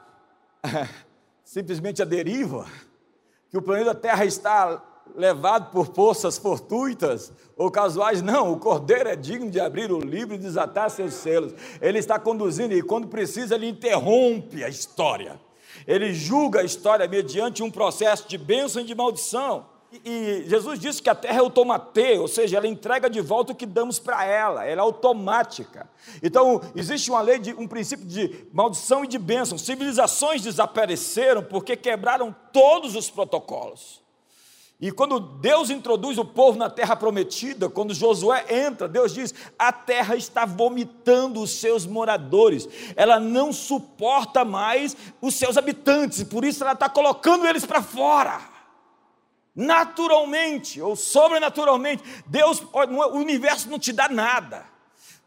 simplesmente 1.44 2.02
a 2.02 2.06
deriva, 2.06 2.66
que 3.50 3.58
o 3.58 3.62
planeta 3.62 3.94
Terra 3.94 4.26
está 4.26 4.84
levado 5.16 5.72
por 5.72 5.94
forças 5.94 6.38
fortuitas 6.38 7.32
ou 7.56 7.70
casuais, 7.72 8.22
não, 8.22 8.52
o 8.52 8.60
cordeiro 8.60 9.08
é 9.08 9.16
digno 9.16 9.50
de 9.50 9.60
abrir 9.60 9.92
o 9.92 10.00
livro 10.00 10.36
e 10.36 10.38
desatar 10.38 10.90
seus 10.90 11.14
selos. 11.14 11.54
Ele 11.82 12.00
está 12.00 12.20
conduzindo 12.20 12.74
e 12.74 12.82
quando 12.82 13.08
precisa 13.08 13.56
ele 13.56 13.70
interrompe 13.70 14.64
a 14.64 14.70
história. 14.70 15.40
Ele 15.88 16.14
julga 16.14 16.62
a 16.62 16.64
história 16.64 17.08
mediante 17.08 17.62
um 17.62 17.70
processo 17.70 18.28
de 18.28 18.38
bênção 18.38 18.82
e 18.82 18.86
de 18.86 18.96
maldição. 18.96 19.75
E 20.04 20.44
Jesus 20.48 20.80
disse 20.80 21.02
que 21.02 21.10
a 21.10 21.16
terra 21.16 21.38
é 21.38 21.40
automatê, 21.40 22.18
ou 22.18 22.28
seja, 22.28 22.58
ela 22.58 22.68
entrega 22.68 23.10
de 23.10 23.22
volta 23.22 23.54
o 23.54 23.56
que 23.56 23.66
damos 23.66 24.00
para 24.00 24.26
ela, 24.26 24.66
ela 24.66 24.82
é 24.82 24.84
automática. 24.84 25.90
Então, 26.22 26.62
existe 26.76 27.10
uma 27.10 27.22
lei, 27.22 27.40
de, 27.40 27.54
um 27.54 27.68
princípio 27.68 28.06
de 28.06 28.46
maldição 28.52 29.04
e 29.04 29.08
de 29.08 29.18
bênção. 29.18 29.58
Civilizações 29.58 30.42
desapareceram 30.42 31.44
porque 31.44 31.76
quebraram 31.76 32.36
todos 32.52 32.96
os 32.96 33.10
protocolos. 33.10 34.04
E 34.82 34.92
quando 34.92 35.20
Deus 35.20 35.70
introduz 35.70 36.18
o 36.18 36.26
povo 36.26 36.58
na 36.58 36.70
terra 36.70 36.98
prometida, 36.98 37.70
quando 37.70 37.94
Josué 37.94 38.46
entra, 38.50 38.90
Deus 38.90 39.14
diz: 39.14 39.34
a 39.58 39.72
terra 39.72 40.18
está 40.18 40.46
vomitando 40.46 41.42
os 41.42 41.52
seus 41.52 41.86
moradores, 41.86 42.68
ela 42.98 43.18
não 43.18 43.54
suporta 43.54 44.44
mais 44.44 44.98
os 45.22 45.36
seus 45.36 45.58
habitantes, 45.58 46.20
e 46.20 46.26
por 46.26 46.44
isso 46.44 46.62
ela 46.62 46.74
está 46.74 46.90
colocando 46.90 47.48
eles 47.48 47.66
para 47.66 47.82
fora 47.82 48.55
naturalmente 49.56 50.82
ou 50.82 50.96
sobrenaturalmente. 50.96 52.04
Deus, 52.26 52.62
o 52.62 53.18
universo 53.18 53.70
não 53.70 53.80
te 53.80 53.94
dá 53.94 54.10
nada. 54.10 54.66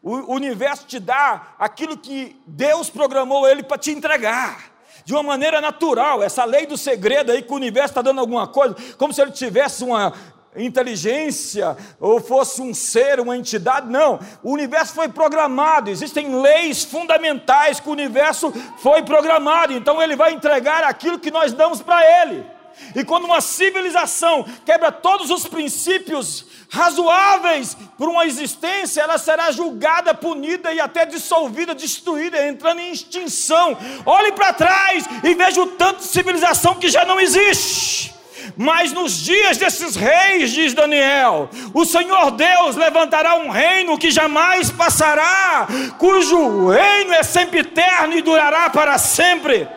O 0.03 0.35
universo 0.35 0.87
te 0.87 1.01
dá 1.01 1.55
aquilo 1.59 1.97
que 1.97 2.41
Deus 2.47 2.89
programou 2.89 3.49
ele 3.49 3.63
para 3.63 3.79
te 3.79 3.91
entregar. 3.91 4.73
De 5.05 5.13
uma 5.13 5.23
maneira 5.23 5.61
natural, 5.61 6.23
essa 6.23 6.45
lei 6.45 6.67
do 6.67 6.77
segredo 6.77 7.33
aí 7.33 7.43
que 7.43 7.53
o 7.53 7.57
universo 7.57 7.93
está 7.93 8.03
dando 8.03 8.21
alguma 8.21 8.47
coisa, 8.47 8.77
como 8.97 9.13
se 9.13 9.23
ele 9.23 9.33
tivesse 9.33 9.83
uma 9.83 10.13
inteligência 10.57 11.77
ou 11.99 12.21
fosse 12.21 12.61
um 12.61 12.75
ser, 12.75 13.19
uma 13.19 13.37
entidade, 13.37 13.89
não. 13.89 14.21
O 14.43 14.53
universo 14.53 14.95
foi 14.95 15.09
programado, 15.09 15.91
existem 15.91 16.41
leis 16.41 16.85
fundamentais 16.85 17.81
que 17.81 17.89
o 17.89 17.93
universo 17.93 18.53
foi 18.79 19.03
programado, 19.03 19.73
então 19.73 20.01
ele 20.01 20.15
vai 20.15 20.33
entregar 20.33 20.85
aquilo 20.85 21.19
que 21.19 21.31
nós 21.31 21.53
damos 21.53 21.81
para 21.81 22.23
ele. 22.23 22.58
E 22.95 23.05
quando 23.05 23.25
uma 23.25 23.41
civilização 23.41 24.45
quebra 24.65 24.91
todos 24.91 25.31
os 25.31 25.47
princípios 25.47 26.47
razoáveis 26.71 27.77
por 27.97 28.09
uma 28.09 28.27
existência, 28.27 29.01
ela 29.01 29.19
será 29.19 29.51
julgada, 29.51 30.15
punida 30.15 30.73
e 30.73 30.81
até 30.81 31.07
dissolvida, 31.07 31.75
destruída, 31.75 32.47
entrando 32.47 32.81
em 32.81 32.93
extinção. 32.93 33.77
Olhe 34.05 34.33
para 34.33 34.53
trás 34.53 35.05
e 35.23 35.35
veja 35.35 35.63
o 35.63 35.67
tanto 35.67 35.99
de 35.99 36.05
civilização 36.05 36.75
que 36.75 36.89
já 36.89 37.05
não 37.05 37.21
existe. 37.21 38.19
Mas 38.57 38.93
nos 38.93 39.13
dias 39.13 39.57
desses 39.57 39.95
reis, 39.95 40.51
diz 40.51 40.75
Daniel, 40.75 41.49
o 41.73 41.85
Senhor 41.85 42.33
Deus 42.33 42.77
levantará 42.77 43.37
um 43.37 43.51
reino 43.51 43.99
que 43.99 44.11
jamais 44.11 44.71
passará, 44.71 45.69
cujo 45.99 46.69
reino 46.69 47.13
é 47.13 47.23
sempre 47.23 47.61
eterno 47.61 48.17
e 48.17 48.23
durará 48.23 48.71
para 48.71 48.99
sempre. 48.99 49.69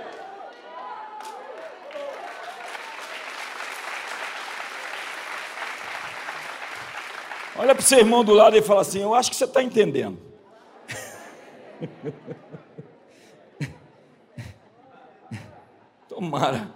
Olha 7.61 7.75
para 7.75 7.83
o 7.83 7.85
seu 7.85 7.99
irmão 7.99 8.23
do 8.23 8.33
lado 8.33 8.57
e 8.57 8.61
fala 8.63 8.81
assim: 8.81 9.03
Eu 9.03 9.13
acho 9.13 9.29
que 9.29 9.35
você 9.35 9.45
está 9.45 9.61
entendendo. 9.61 10.17
Tomara. 16.09 16.71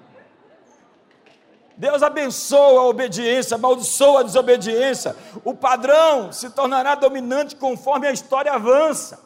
Deus 1.76 2.04
abençoa 2.04 2.82
a 2.82 2.86
obediência, 2.86 3.56
amaldiçoa 3.56 4.20
a 4.20 4.24
desobediência. 4.24 5.16
O 5.44 5.56
padrão 5.56 6.32
se 6.32 6.52
tornará 6.52 6.94
dominante 6.94 7.56
conforme 7.56 8.06
a 8.06 8.12
história 8.12 8.54
avança. 8.54 9.20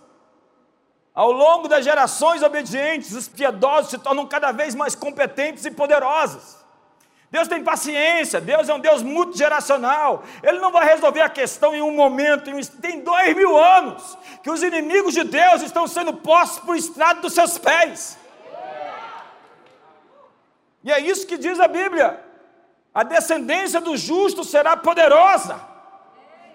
Ao 1.13 1.30
longo 1.30 1.67
das 1.67 1.84
gerações 1.84 2.41
obedientes, 2.41 3.12
os 3.12 3.28
piedosos 3.28 3.91
se 3.91 3.98
tornam 3.98 4.26
cada 4.26 4.54
vez 4.54 4.74
mais 4.74 4.95
competentes 4.95 5.65
e 5.65 5.72
poderosos. 5.72 6.59
Deus 7.31 7.47
tem 7.47 7.63
paciência, 7.63 8.41
Deus 8.41 8.67
é 8.67 8.73
um 8.73 8.79
Deus 8.79 9.03
multigeracional. 9.03 10.23
Ele 10.41 10.59
não 10.59 10.71
vai 10.71 10.85
resolver 10.85 11.21
a 11.21 11.29
questão 11.29 11.75
em 11.75 11.81
um 11.81 11.95
momento, 11.95 12.49
em 12.49 12.59
tem 12.63 13.01
dois 13.01 13.35
mil 13.35 13.55
anos 13.55 14.17
que 14.41 14.49
os 14.49 14.63
inimigos 14.63 15.13
de 15.13 15.23
Deus 15.23 15.61
estão 15.61 15.87
sendo 15.87 16.13
postos 16.13 16.59
por 16.59 16.75
estrado 16.75 17.21
dos 17.21 17.33
seus 17.33 17.57
pés. 17.57 18.17
E 20.83 20.91
é 20.91 20.99
isso 20.99 21.27
que 21.27 21.37
diz 21.37 21.59
a 21.59 21.67
Bíblia. 21.67 22.23
A 22.93 23.03
descendência 23.03 23.79
do 23.79 23.95
justo 23.95 24.43
será 24.43 24.75
poderosa, 24.75 25.61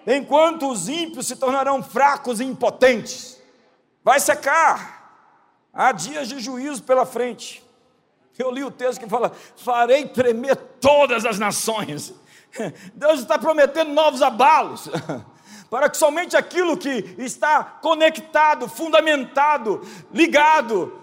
enquanto 0.05 0.69
os 0.69 0.89
ímpios 0.89 1.27
se 1.27 1.37
tornarão 1.37 1.81
fracos 1.81 2.41
e 2.41 2.43
impotentes. 2.43 3.41
Vai 4.03 4.19
secar, 4.19 5.39
há 5.73 5.93
dias 5.93 6.27
de 6.27 6.39
juízo 6.39 6.83
pela 6.83 7.05
frente. 7.05 7.64
Eu 8.37 8.51
li 8.51 8.63
o 8.63 8.71
texto 8.71 8.99
que 8.99 9.09
fala: 9.09 9.31
farei 9.55 10.07
tremer 10.07 10.55
todas 10.55 11.25
as 11.25 11.39
nações. 11.39 12.13
Deus 12.93 13.21
está 13.21 13.37
prometendo 13.37 13.93
novos 13.93 14.21
abalos, 14.21 14.89
para 15.69 15.89
que 15.89 15.97
somente 15.97 16.35
aquilo 16.35 16.77
que 16.77 17.15
está 17.17 17.63
conectado, 17.63 18.67
fundamentado, 18.67 19.81
ligado, 20.13 21.01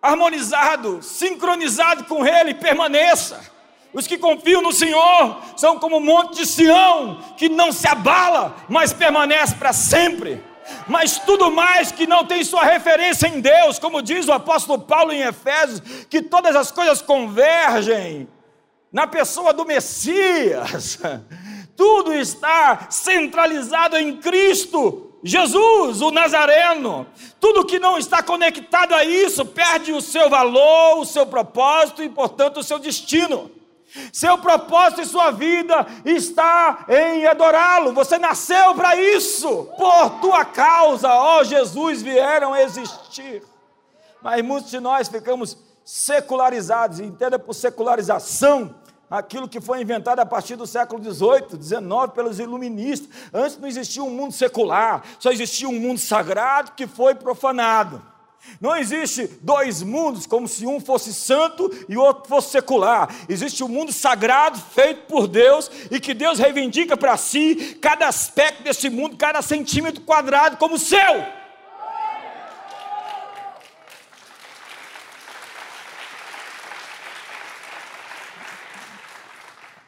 harmonizado, 0.00 1.02
sincronizado 1.02 2.04
com 2.04 2.26
Ele 2.26 2.54
permaneça. 2.54 3.50
Os 3.92 4.06
que 4.06 4.16
confiam 4.16 4.62
no 4.62 4.72
Senhor 4.72 5.40
são 5.56 5.78
como 5.78 5.96
o 5.96 6.00
monte 6.00 6.36
de 6.36 6.46
Sião, 6.46 7.20
que 7.36 7.48
não 7.48 7.72
se 7.72 7.88
abala, 7.88 8.54
mas 8.68 8.92
permanece 8.92 9.56
para 9.56 9.72
sempre. 9.72 10.49
Mas 10.86 11.18
tudo 11.18 11.50
mais 11.50 11.92
que 11.92 12.06
não 12.06 12.24
tem 12.24 12.42
sua 12.44 12.64
referência 12.64 13.26
em 13.26 13.40
Deus, 13.40 13.78
como 13.78 14.02
diz 14.02 14.28
o 14.28 14.32
apóstolo 14.32 14.80
Paulo 14.80 15.12
em 15.12 15.22
Efésios, 15.22 15.80
que 16.08 16.22
todas 16.22 16.56
as 16.56 16.70
coisas 16.70 17.00
convergem 17.02 18.28
na 18.92 19.06
pessoa 19.06 19.52
do 19.52 19.64
Messias. 19.64 20.98
Tudo 21.76 22.12
está 22.12 22.88
centralizado 22.90 23.96
em 23.96 24.18
Cristo, 24.18 25.14
Jesus, 25.22 26.02
o 26.02 26.10
Nazareno. 26.10 27.06
Tudo 27.40 27.64
que 27.64 27.78
não 27.78 27.96
está 27.96 28.22
conectado 28.22 28.94
a 28.94 29.04
isso 29.04 29.46
perde 29.46 29.92
o 29.92 30.00
seu 30.00 30.28
valor, 30.28 30.98
o 30.98 31.06
seu 31.06 31.24
propósito 31.24 32.02
e, 32.02 32.08
portanto, 32.08 32.58
o 32.58 32.62
seu 32.62 32.78
destino. 32.78 33.50
Seu 34.12 34.38
propósito 34.38 35.00
em 35.00 35.06
sua 35.06 35.30
vida 35.30 35.86
está 36.04 36.84
em 36.88 37.26
adorá-lo. 37.26 37.92
Você 37.92 38.18
nasceu 38.18 38.74
para 38.74 38.96
isso. 38.96 39.68
Por 39.76 40.20
tua 40.20 40.44
causa, 40.44 41.08
ó 41.08 41.42
Jesus, 41.42 42.02
vieram 42.02 42.54
existir. 42.54 43.42
Mas 44.22 44.42
muitos 44.42 44.70
de 44.70 44.80
nós 44.80 45.08
ficamos 45.08 45.56
secularizados. 45.84 47.00
Entenda 47.00 47.38
por 47.38 47.54
secularização 47.54 48.74
aquilo 49.10 49.48
que 49.48 49.60
foi 49.60 49.82
inventado 49.82 50.20
a 50.20 50.26
partir 50.26 50.54
do 50.54 50.66
século 50.66 51.02
XVIII, 51.02 51.60
XIX, 51.60 52.12
pelos 52.14 52.38
iluministas. 52.38 53.08
Antes 53.34 53.58
não 53.58 53.66
existia 53.66 54.04
um 54.04 54.10
mundo 54.10 54.32
secular, 54.32 55.02
só 55.18 55.32
existia 55.32 55.68
um 55.68 55.80
mundo 55.80 55.98
sagrado 55.98 56.72
que 56.76 56.86
foi 56.86 57.14
profanado. 57.14 58.00
Não 58.60 58.76
existe 58.76 59.26
dois 59.42 59.82
mundos, 59.82 60.26
como 60.26 60.48
se 60.48 60.66
um 60.66 60.80
fosse 60.80 61.12
santo 61.14 61.70
e 61.88 61.96
o 61.96 62.02
outro 62.02 62.28
fosse 62.28 62.50
secular. 62.50 63.14
Existe 63.28 63.62
um 63.62 63.68
mundo 63.68 63.92
sagrado 63.92 64.58
feito 64.58 65.06
por 65.06 65.26
Deus 65.26 65.70
e 65.90 66.00
que 66.00 66.14
Deus 66.14 66.38
reivindica 66.38 66.96
para 66.96 67.16
si 67.16 67.76
cada 67.80 68.08
aspecto 68.08 68.62
desse 68.62 68.88
mundo, 68.88 69.16
cada 69.16 69.42
centímetro 69.42 70.02
quadrado 70.02 70.56
como 70.56 70.78
seu. 70.78 71.40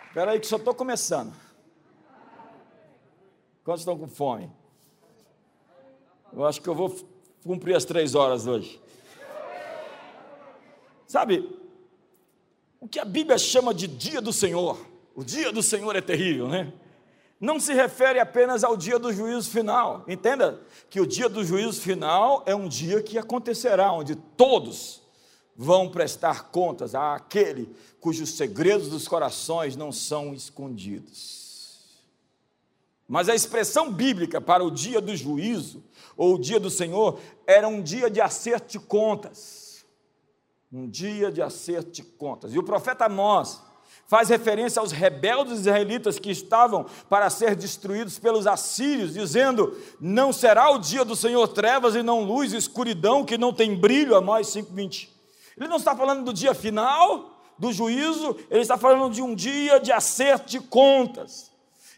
Espera 0.09 0.33
aí 0.33 0.41
que 0.41 0.47
só 0.47 0.57
estou 0.57 0.75
começando. 0.75 1.33
Quantos 3.65 3.81
estão 3.81 3.97
com 3.97 4.07
fome? 4.07 4.53
Eu 6.33 6.45
acho 6.45 6.61
que 6.61 6.69
eu 6.69 6.75
vou 6.75 6.91
cumprir 7.45 7.75
as 7.75 7.85
três 7.85 8.15
horas 8.15 8.47
hoje. 8.47 8.81
Sabe, 11.07 11.49
o 12.81 12.89
que 12.89 12.99
a 12.99 13.05
Bíblia 13.05 13.37
chama 13.37 13.75
de 13.75 13.87
dia 13.87 14.21
do 14.21 14.33
Senhor, 14.33 14.79
o 15.15 15.23
dia 15.23 15.53
do 15.53 15.63
Senhor 15.63 15.95
é 15.95 16.01
terrível, 16.01 16.49
né? 16.49 16.73
Não 17.39 17.59
se 17.59 17.75
refere 17.75 18.21
apenas 18.21 18.63
ao 18.63 18.77
dia 18.77 18.99
do 18.99 19.13
juízo 19.13 19.51
final. 19.51 20.05
Entenda 20.07 20.61
que 20.89 21.01
o 21.01 21.07
dia 21.07 21.29
do 21.29 21.45
juízo 21.45 21.81
final 21.81 22.43
é 22.47 22.55
um 22.55 22.69
dia 22.69 23.03
que 23.03 23.19
acontecerá, 23.19 23.93
onde 23.93 24.15
todos 24.15 25.03
vão 25.57 25.89
prestar 25.89 26.51
contas 26.51 26.95
àquele 26.95 27.75
cujos 28.01 28.31
segredos 28.31 28.89
dos 28.89 29.07
corações 29.07 29.77
não 29.77 29.93
são 29.93 30.33
escondidos. 30.33 31.42
Mas 33.13 33.29
a 33.29 33.35
expressão 33.35 33.93
bíblica 33.93 34.41
para 34.41 34.65
o 34.65 34.71
dia 34.71 34.99
do 34.99 35.15
juízo, 35.15 35.85
ou 36.17 36.37
o 36.37 36.39
dia 36.39 36.59
do 36.59 36.71
Senhor, 36.71 37.21
era 37.47 37.69
um 37.69 37.83
dia 37.83 38.09
de 38.09 38.23
acerto 38.23 38.73
de 38.73 38.79
contas. 38.79 39.85
Um 40.73 40.89
dia 40.89 41.31
de 41.31 41.43
acerto 41.43 41.91
de 41.91 42.03
contas. 42.03 42.55
E 42.55 42.59
o 42.59 42.63
profeta 42.63 43.05
Amós 43.05 43.61
faz 44.07 44.31
referência 44.31 44.81
aos 44.81 44.93
rebeldes 44.93 45.59
israelitas 45.59 46.19
que 46.19 46.31
estavam 46.31 46.87
para 47.11 47.29
ser 47.29 47.55
destruídos 47.55 48.19
pelos 48.19 48.47
assírios, 48.47 49.13
dizendo: 49.13 49.77
Não 50.01 50.33
será 50.33 50.71
o 50.71 50.79
dia 50.79 51.05
do 51.05 51.15
Senhor 51.15 51.47
trevas 51.49 51.95
e 51.95 52.03
não 52.03 52.25
luz, 52.25 52.55
escuridão 52.55 53.27
que 53.27 53.37
não 53.37 53.53
tem 53.53 53.77
brilho. 53.77 54.17
Amós 54.17 54.47
5,20. 54.47 55.11
Ele 55.59 55.69
não 55.69 55.77
está 55.77 55.95
falando 55.95 56.25
do 56.25 56.33
dia 56.33 56.55
final, 56.55 57.43
do 57.59 57.75
juízo, 57.75 58.35
ele 58.51 58.63
está 58.63 58.79
falando 58.79 59.13
de 59.13 59.21
um 59.21 59.35
dia 59.35 59.79
de 59.79 59.93
acerto 59.93 60.49
de 60.49 60.61
contas. 60.61 61.52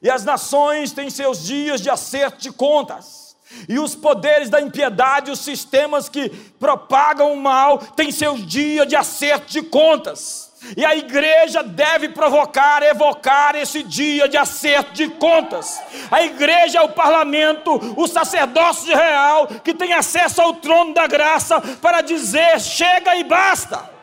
E 0.04 0.10
as 0.10 0.22
nações 0.22 0.92
têm 0.92 1.08
seus 1.08 1.42
dias 1.42 1.80
de 1.80 1.88
acerto 1.88 2.36
de 2.36 2.52
contas. 2.52 3.34
E 3.66 3.78
os 3.78 3.94
poderes 3.94 4.50
da 4.50 4.60
impiedade, 4.60 5.30
os 5.30 5.38
sistemas 5.38 6.10
que 6.10 6.28
propagam 6.60 7.32
o 7.32 7.40
mal, 7.40 7.78
têm 7.78 8.12
seus 8.12 8.46
dias 8.46 8.86
de 8.86 8.94
acerto 8.94 9.50
de 9.50 9.62
contas. 9.62 10.52
E 10.76 10.84
a 10.84 10.94
igreja 10.94 11.62
deve 11.62 12.10
provocar, 12.10 12.82
evocar 12.82 13.56
esse 13.56 13.82
dia 13.82 14.28
de 14.28 14.36
acerto 14.36 14.92
de 14.92 15.08
contas. 15.08 15.80
A 16.10 16.22
igreja 16.22 16.80
é 16.80 16.82
o 16.82 16.90
parlamento, 16.90 17.72
o 17.96 18.06
sacerdócio 18.06 18.94
real, 18.94 19.46
que 19.46 19.72
tem 19.72 19.94
acesso 19.94 20.42
ao 20.42 20.52
trono 20.54 20.92
da 20.92 21.06
graça 21.06 21.62
para 21.80 22.02
dizer: 22.02 22.60
chega 22.60 23.16
e 23.16 23.24
basta. 23.24 23.93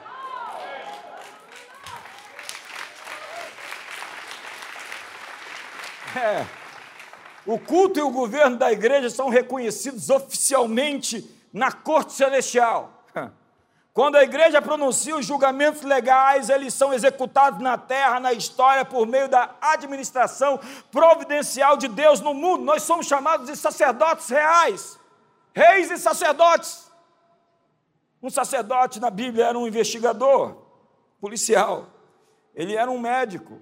É. 6.15 6.45
O 7.45 7.57
culto 7.57 7.99
e 7.99 8.01
o 8.01 8.11
governo 8.11 8.57
da 8.57 8.71
igreja 8.71 9.09
são 9.09 9.29
reconhecidos 9.29 10.09
oficialmente 10.09 11.27
na 11.51 11.71
corte 11.71 12.13
celestial. 12.13 13.05
Quando 13.93 14.15
a 14.15 14.23
igreja 14.23 14.61
pronuncia 14.61 15.15
os 15.15 15.25
julgamentos 15.25 15.81
legais, 15.81 16.49
eles 16.49 16.73
são 16.73 16.93
executados 16.93 17.59
na 17.59 17.77
terra, 17.77 18.19
na 18.19 18.31
história, 18.31 18.85
por 18.85 19.07
meio 19.07 19.27
da 19.27 19.55
administração 19.59 20.59
providencial 20.91 21.75
de 21.75 21.87
Deus 21.87 22.21
no 22.21 22.33
mundo. 22.33 22.63
Nós 22.63 22.83
somos 22.83 23.07
chamados 23.07 23.47
de 23.47 23.55
sacerdotes 23.55 24.29
reais, 24.29 24.99
reis 25.53 25.89
e 25.89 25.97
sacerdotes. 25.97 26.89
Um 28.21 28.29
sacerdote 28.29 28.99
na 28.99 29.09
Bíblia 29.09 29.47
era 29.47 29.57
um 29.57 29.67
investigador, 29.67 30.55
policial, 31.19 31.87
ele 32.53 32.75
era 32.75 32.89
um 32.89 32.99
médico, 32.99 33.59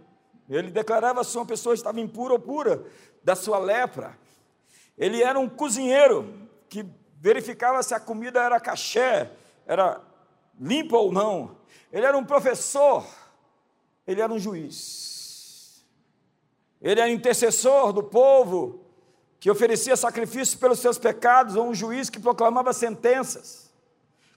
ele 0.56 0.72
declarava 0.72 1.24
se 1.24 1.38
uma 1.38 1.46
pessoa 1.46 1.76
estava 1.76 2.00
impura 2.00 2.34
ou 2.34 2.40
pura 2.40 2.84
da 3.24 3.36
sua 3.36 3.60
lepra. 3.60 4.18
Ele 4.98 5.22
era 5.22 5.40
um 5.40 5.48
cozinheiro 5.48 6.50
que 6.68 6.86
verificava 7.20 7.84
se 7.84 7.94
a 7.94 8.00
comida 8.00 8.42
era 8.42 8.60
caché, 8.60 9.32
era 9.66 10.02
limpa 10.60 10.98
ou 10.98 11.12
não. 11.12 11.58
Ele 11.92 12.06
era 12.06 12.18
um 12.18 12.26
professor. 12.26 13.06
ele 14.08 14.22
era 14.22 14.34
um 14.34 14.40
juiz. 14.40 15.86
Ele 16.82 17.00
era 17.00 17.10
intercessor 17.10 17.94
do 17.94 18.02
povo, 18.02 18.86
que 19.40 19.52
oferecia 19.52 19.96
sacrifício 19.96 20.58
pelos 20.58 20.80
seus 20.80 20.98
pecados, 20.98 21.56
ou 21.56 21.68
um 21.68 21.76
juiz 21.76 22.10
que 22.10 22.20
proclamava 22.20 22.74
sentenças. 22.74 23.70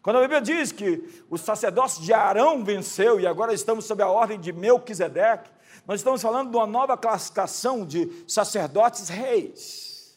Quando 0.03 0.16
a 0.16 0.20
Bíblia 0.20 0.40
diz 0.40 0.72
que 0.72 1.25
o 1.31 1.38
sacerdócio 1.38 2.03
de 2.03 2.12
Arão 2.12 2.64
venceu 2.64 3.20
e 3.20 3.27
agora 3.27 3.55
estamos 3.55 3.85
sob 3.85 4.03
a 4.03 4.09
ordem 4.09 4.38
de 4.38 4.53
Melquisedeque, 4.53 5.52
nós 5.87 6.01
estamos 6.01 6.23
falando 6.23 6.51
de 6.51 6.57
uma 6.57 6.66
nova 6.66 6.97
classificação 6.97 7.85
de 7.85 8.25
sacerdotes 8.27 9.09
reis. 9.09 10.16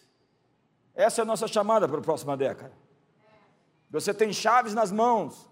Essa 0.93 1.21
é 1.21 1.23
a 1.23 1.25
nossa 1.25 1.47
chamada 1.47 1.88
para 1.88 1.99
a 1.99 2.04
próxima 2.04 2.38
década. 2.38 2.71
Você 3.89 4.13
tem 4.13 4.32
chaves 4.32 4.73
nas 4.73 4.91
mãos 4.91 5.47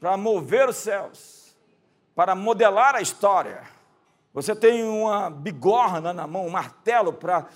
para 0.00 0.16
mover 0.16 0.68
os 0.68 0.76
céus, 0.76 1.54
para 2.14 2.34
modelar 2.34 2.94
a 2.94 3.00
história. 3.00 3.62
Você 4.32 4.54
tem 4.54 4.84
uma 4.84 5.30
bigorna 5.30 6.12
na 6.12 6.26
mão, 6.26 6.46
um 6.46 6.50
martelo 6.50 7.12
para 7.12 7.46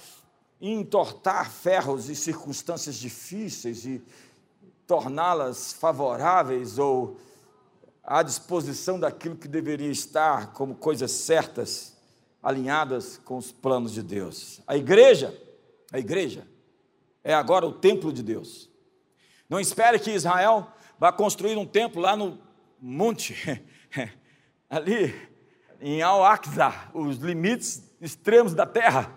entortar 0.60 1.50
ferros 1.50 2.08
e 2.08 2.14
circunstâncias 2.14 2.96
difíceis 2.96 3.84
e 3.84 4.02
torná-las 4.86 5.72
favoráveis 5.72 6.78
ou 6.78 7.16
à 8.02 8.22
disposição 8.22 8.98
daquilo 8.98 9.36
que 9.36 9.48
deveria 9.48 9.90
estar 9.90 10.52
como 10.52 10.74
coisas 10.74 11.10
certas, 11.10 11.91
alinhadas 12.42 13.18
com 13.24 13.36
os 13.36 13.52
planos 13.52 13.92
de 13.92 14.02
Deus. 14.02 14.60
A 14.66 14.76
igreja, 14.76 15.38
a 15.92 15.98
igreja 15.98 16.46
é 17.22 17.32
agora 17.32 17.66
o 17.66 17.72
templo 17.72 18.12
de 18.12 18.22
Deus. 18.22 18.68
Não 19.48 19.60
espere 19.60 19.98
que 19.98 20.10
Israel 20.10 20.66
vá 20.98 21.12
construir 21.12 21.56
um 21.56 21.66
templo 21.66 22.00
lá 22.00 22.16
no 22.16 22.38
monte, 22.80 23.62
ali 24.68 25.14
em 25.80 26.02
Al-Aqsa, 26.02 26.90
os 26.94 27.18
limites 27.18 27.82
extremos 28.00 28.54
da 28.54 28.66
terra, 28.66 29.12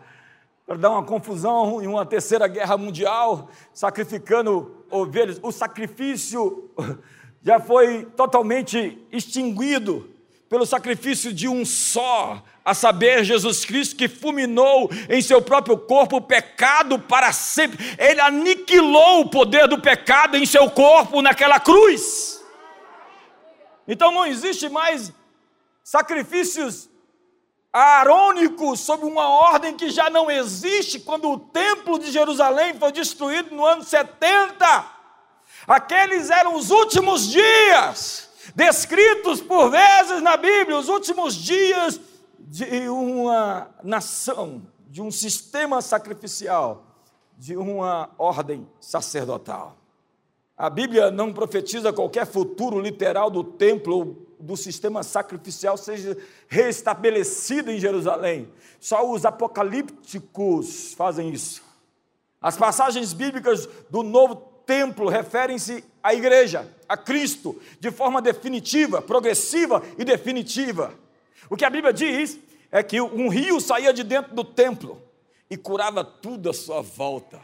para 0.66 0.78
dar 0.78 0.92
uma 0.92 1.04
confusão 1.04 1.82
em 1.82 1.88
uma 1.88 2.06
terceira 2.06 2.48
guerra 2.48 2.78
mundial, 2.78 3.50
sacrificando 3.72 4.84
ovelhas. 4.90 5.40
O 5.44 5.52
sacrifício 5.52 6.72
já 7.42 7.60
foi 7.60 8.06
totalmente 8.06 9.06
extinguido 9.12 10.15
pelo 10.50 10.66
sacrifício 10.66 11.34
de 11.34 11.48
um 11.48 11.66
só, 11.66 12.44
a 12.64 12.74
saber, 12.74 13.24
Jesus 13.24 13.64
Cristo, 13.64 13.96
que 13.96 14.08
fulminou 14.08 14.90
em 15.10 15.22
seu 15.22 15.42
próprio 15.42 15.78
corpo 15.78 16.18
o 16.18 16.22
pecado 16.22 16.98
para 16.98 17.32
sempre. 17.32 17.78
Ele 17.98 18.20
aniquilou 18.20 19.22
o 19.22 19.30
poder 19.30 19.68
do 19.68 19.80
pecado 19.80 20.36
em 20.36 20.46
seu 20.46 20.70
corpo 20.70 21.22
naquela 21.22 21.60
cruz. 21.60 22.44
Então 23.88 24.12
não 24.12 24.26
existe 24.26 24.68
mais 24.68 25.14
sacrifícios 25.84 26.90
arônicos 27.72 28.80
sob 28.80 29.06
uma 29.06 29.28
ordem 29.28 29.76
que 29.76 29.90
já 29.90 30.10
não 30.10 30.32
existe 30.32 31.00
quando 31.00 31.30
o 31.30 31.38
templo 31.38 32.00
de 32.00 32.10
Jerusalém 32.10 32.74
foi 32.80 32.92
destruído 32.92 33.54
no 33.54 33.66
ano 33.66 33.84
70. 33.84 34.86
Aqueles 35.68 36.30
eram 36.30 36.56
os 36.56 36.72
últimos 36.72 37.30
dias, 37.30 38.25
descritos 38.54 39.42
por 39.42 39.72
vezes 39.72 40.22
na 40.22 40.38
Bíblia, 40.38 40.78
os 40.78 40.90
últimos 40.90 41.36
dias 41.36 42.00
de 42.40 42.90
uma 42.90 43.70
nação, 43.84 44.62
de 44.88 45.02
um 45.02 45.10
sistema 45.10 45.82
sacrificial, 45.82 46.86
de 47.38 47.58
uma 47.58 48.10
ordem 48.18 48.68
sacerdotal. 48.80 49.76
A 50.58 50.70
Bíblia 50.70 51.12
não 51.12 51.34
profetiza 51.34 51.92
qualquer 51.92 52.26
futuro 52.26 52.80
literal 52.80 53.30
do 53.30 53.44
templo 53.44 53.98
ou 53.98 54.26
do 54.40 54.56
sistema 54.56 55.04
sacrificial 55.04 55.76
seja 55.76 56.18
restabelecido 56.48 57.72
em 57.72 57.80
Jerusalém. 57.80 58.48
Só 58.80 59.10
os 59.10 59.26
apocalípticos 59.26 60.94
fazem 60.94 61.30
isso. 61.30 61.64
As 62.42 62.56
passagens 62.56 63.12
bíblicas 63.12 63.68
do 63.90 64.04
Novo 64.04 64.55
Templo 64.66 65.10
referem-se 65.10 65.84
à 66.02 66.14
igreja, 66.14 66.68
a 66.88 66.98
Cristo, 66.98 67.60
de 67.80 67.92
forma 67.92 68.22
definitiva, 68.22 69.02
progressiva 69.02 69.84
e 69.98 70.04
definitiva. 70.04 70.94
O 71.50 71.56
que 71.56 71.66
a 71.66 71.70
Bíblia 71.70 71.94
diz 71.94 72.40
é 72.72 72.82
que 72.84 73.00
um 73.00 73.30
rio 73.30 73.60
saía 73.60 73.94
de 73.94 74.04
dentro 74.04 74.34
do 74.36 74.44
templo 74.44 75.02
e 75.50 75.56
curava 75.56 76.04
tudo 76.04 76.50
à 76.50 76.54
sua 76.54 76.82
volta. 76.82 77.40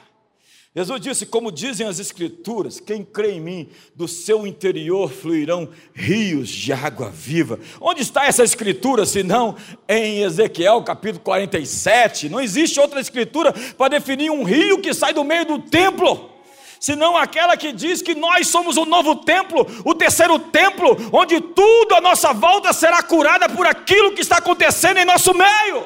Jesus 0.73 1.01
disse: 1.01 1.25
Como 1.25 1.51
dizem 1.51 1.85
as 1.85 1.99
Escrituras, 1.99 2.79
quem 2.79 3.03
crê 3.03 3.33
em 3.33 3.41
mim, 3.41 3.69
do 3.93 4.07
seu 4.07 4.47
interior 4.47 5.11
fluirão 5.11 5.69
rios 5.93 6.47
de 6.49 6.71
água 6.71 7.09
viva. 7.09 7.59
Onde 7.79 8.01
está 8.01 8.25
essa 8.25 8.43
Escritura, 8.43 9.05
se 9.05 9.21
não 9.21 9.55
em 9.87 10.21
Ezequiel 10.21 10.81
capítulo 10.83 11.23
47? 11.23 12.29
Não 12.29 12.39
existe 12.39 12.79
outra 12.79 13.01
Escritura 13.01 13.53
para 13.77 13.89
definir 13.89 14.31
um 14.31 14.43
rio 14.43 14.81
que 14.81 14.93
sai 14.93 15.13
do 15.13 15.25
meio 15.25 15.45
do 15.45 15.59
templo 15.59 16.30
senão 16.81 17.15
aquela 17.15 17.55
que 17.55 17.71
diz 17.71 18.01
que 18.01 18.15
nós 18.15 18.47
somos 18.47 18.75
o 18.75 18.85
novo 18.85 19.17
templo, 19.17 19.67
o 19.85 19.93
terceiro 19.93 20.39
templo, 20.39 20.97
onde 21.13 21.39
tudo 21.39 21.93
à 21.93 22.01
nossa 22.01 22.33
volta 22.33 22.73
será 22.73 23.03
curada 23.03 23.47
por 23.47 23.67
aquilo 23.67 24.13
que 24.13 24.21
está 24.21 24.37
acontecendo 24.37 24.97
em 24.97 25.05
nosso 25.05 25.31
meio. 25.31 25.85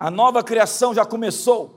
A 0.00 0.10
nova 0.10 0.42
criação 0.42 0.94
já 0.94 1.04
começou. 1.04 1.74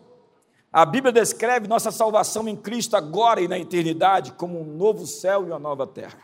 A 0.71 0.85
Bíblia 0.85 1.11
descreve 1.11 1.67
nossa 1.67 1.91
salvação 1.91 2.47
em 2.47 2.55
Cristo 2.55 2.95
agora 2.95 3.41
e 3.41 3.47
na 3.47 3.59
eternidade 3.59 4.31
como 4.33 4.61
um 4.61 4.77
novo 4.77 5.05
céu 5.05 5.43
e 5.43 5.47
uma 5.47 5.59
nova 5.59 5.85
terra. 5.85 6.19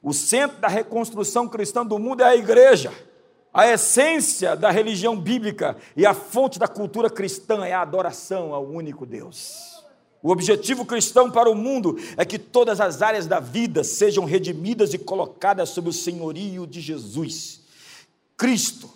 O 0.00 0.12
centro 0.12 0.58
da 0.58 0.68
reconstrução 0.68 1.48
cristã 1.48 1.84
do 1.84 1.98
mundo 1.98 2.20
é 2.20 2.26
a 2.26 2.36
igreja. 2.36 2.92
A 3.56 3.66
essência 3.66 4.54
da 4.54 4.70
religião 4.70 5.18
bíblica 5.18 5.78
e 5.96 6.04
a 6.04 6.12
fonte 6.12 6.58
da 6.58 6.68
cultura 6.68 7.08
cristã 7.08 7.64
é 7.64 7.72
a 7.72 7.80
adoração 7.80 8.52
ao 8.52 8.66
único 8.66 9.06
Deus. 9.06 9.82
O 10.22 10.30
objetivo 10.30 10.84
cristão 10.84 11.30
para 11.30 11.48
o 11.48 11.54
mundo 11.54 11.96
é 12.18 12.24
que 12.26 12.38
todas 12.38 12.82
as 12.82 13.00
áreas 13.00 13.26
da 13.26 13.40
vida 13.40 13.82
sejam 13.82 14.26
redimidas 14.26 14.92
e 14.92 14.98
colocadas 14.98 15.70
sob 15.70 15.88
o 15.88 15.92
senhorio 15.92 16.66
de 16.66 16.82
Jesus. 16.82 17.62
Cristo 18.36 18.90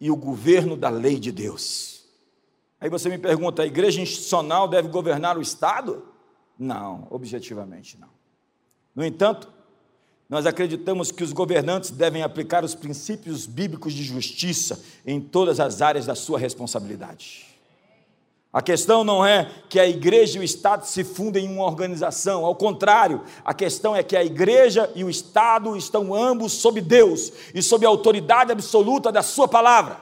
e 0.00 0.10
o 0.10 0.16
governo 0.16 0.76
da 0.76 0.88
lei 0.88 1.16
de 1.16 1.30
Deus. 1.30 2.04
Aí 2.80 2.90
você 2.90 3.08
me 3.08 3.18
pergunta: 3.18 3.62
a 3.62 3.66
igreja 3.66 4.00
institucional 4.00 4.66
deve 4.66 4.88
governar 4.88 5.38
o 5.38 5.42
Estado? 5.42 6.04
Não, 6.58 7.06
objetivamente 7.08 7.96
não. 8.00 8.10
No 8.96 9.04
entanto, 9.04 9.48
nós 10.28 10.46
acreditamos 10.46 11.10
que 11.10 11.22
os 11.22 11.32
governantes 11.32 11.90
devem 11.90 12.22
aplicar 12.22 12.64
os 12.64 12.74
princípios 12.74 13.46
bíblicos 13.46 13.92
de 13.92 14.02
justiça 14.02 14.82
em 15.06 15.20
todas 15.20 15.60
as 15.60 15.82
áreas 15.82 16.06
da 16.06 16.14
sua 16.14 16.38
responsabilidade. 16.38 17.52
A 18.52 18.60
questão 18.60 19.02
não 19.02 19.24
é 19.24 19.50
que 19.70 19.80
a 19.80 19.88
igreja 19.88 20.36
e 20.36 20.40
o 20.40 20.44
Estado 20.44 20.84
se 20.84 21.02
fundem 21.02 21.46
em 21.46 21.54
uma 21.54 21.64
organização, 21.64 22.44
ao 22.44 22.54
contrário, 22.54 23.22
a 23.42 23.54
questão 23.54 23.96
é 23.96 24.02
que 24.02 24.14
a 24.14 24.22
igreja 24.22 24.90
e 24.94 25.02
o 25.02 25.08
Estado 25.08 25.74
estão 25.74 26.14
ambos 26.14 26.52
sob 26.52 26.78
Deus 26.82 27.32
e 27.54 27.62
sob 27.62 27.86
a 27.86 27.88
autoridade 27.88 28.52
absoluta 28.52 29.10
da 29.10 29.22
Sua 29.22 29.48
palavra. 29.48 30.01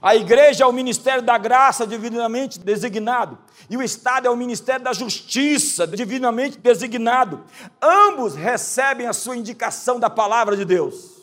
A 0.00 0.14
igreja 0.14 0.64
é 0.64 0.66
o 0.66 0.72
ministério 0.72 1.22
da 1.22 1.38
graça 1.38 1.86
divinamente 1.86 2.58
designado, 2.58 3.38
e 3.68 3.76
o 3.76 3.82
Estado 3.82 4.26
é 4.26 4.30
o 4.30 4.36
ministério 4.36 4.84
da 4.84 4.92
justiça 4.92 5.86
divinamente 5.86 6.58
designado. 6.58 7.44
Ambos 7.80 8.34
recebem 8.34 9.06
a 9.06 9.12
sua 9.12 9.36
indicação 9.36 9.98
da 9.98 10.10
palavra 10.10 10.56
de 10.56 10.64
Deus. 10.64 11.16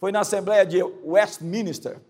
Foi 0.00 0.10
na 0.10 0.20
Assembleia 0.20 0.66
de 0.66 0.82
Westminster 1.04 2.00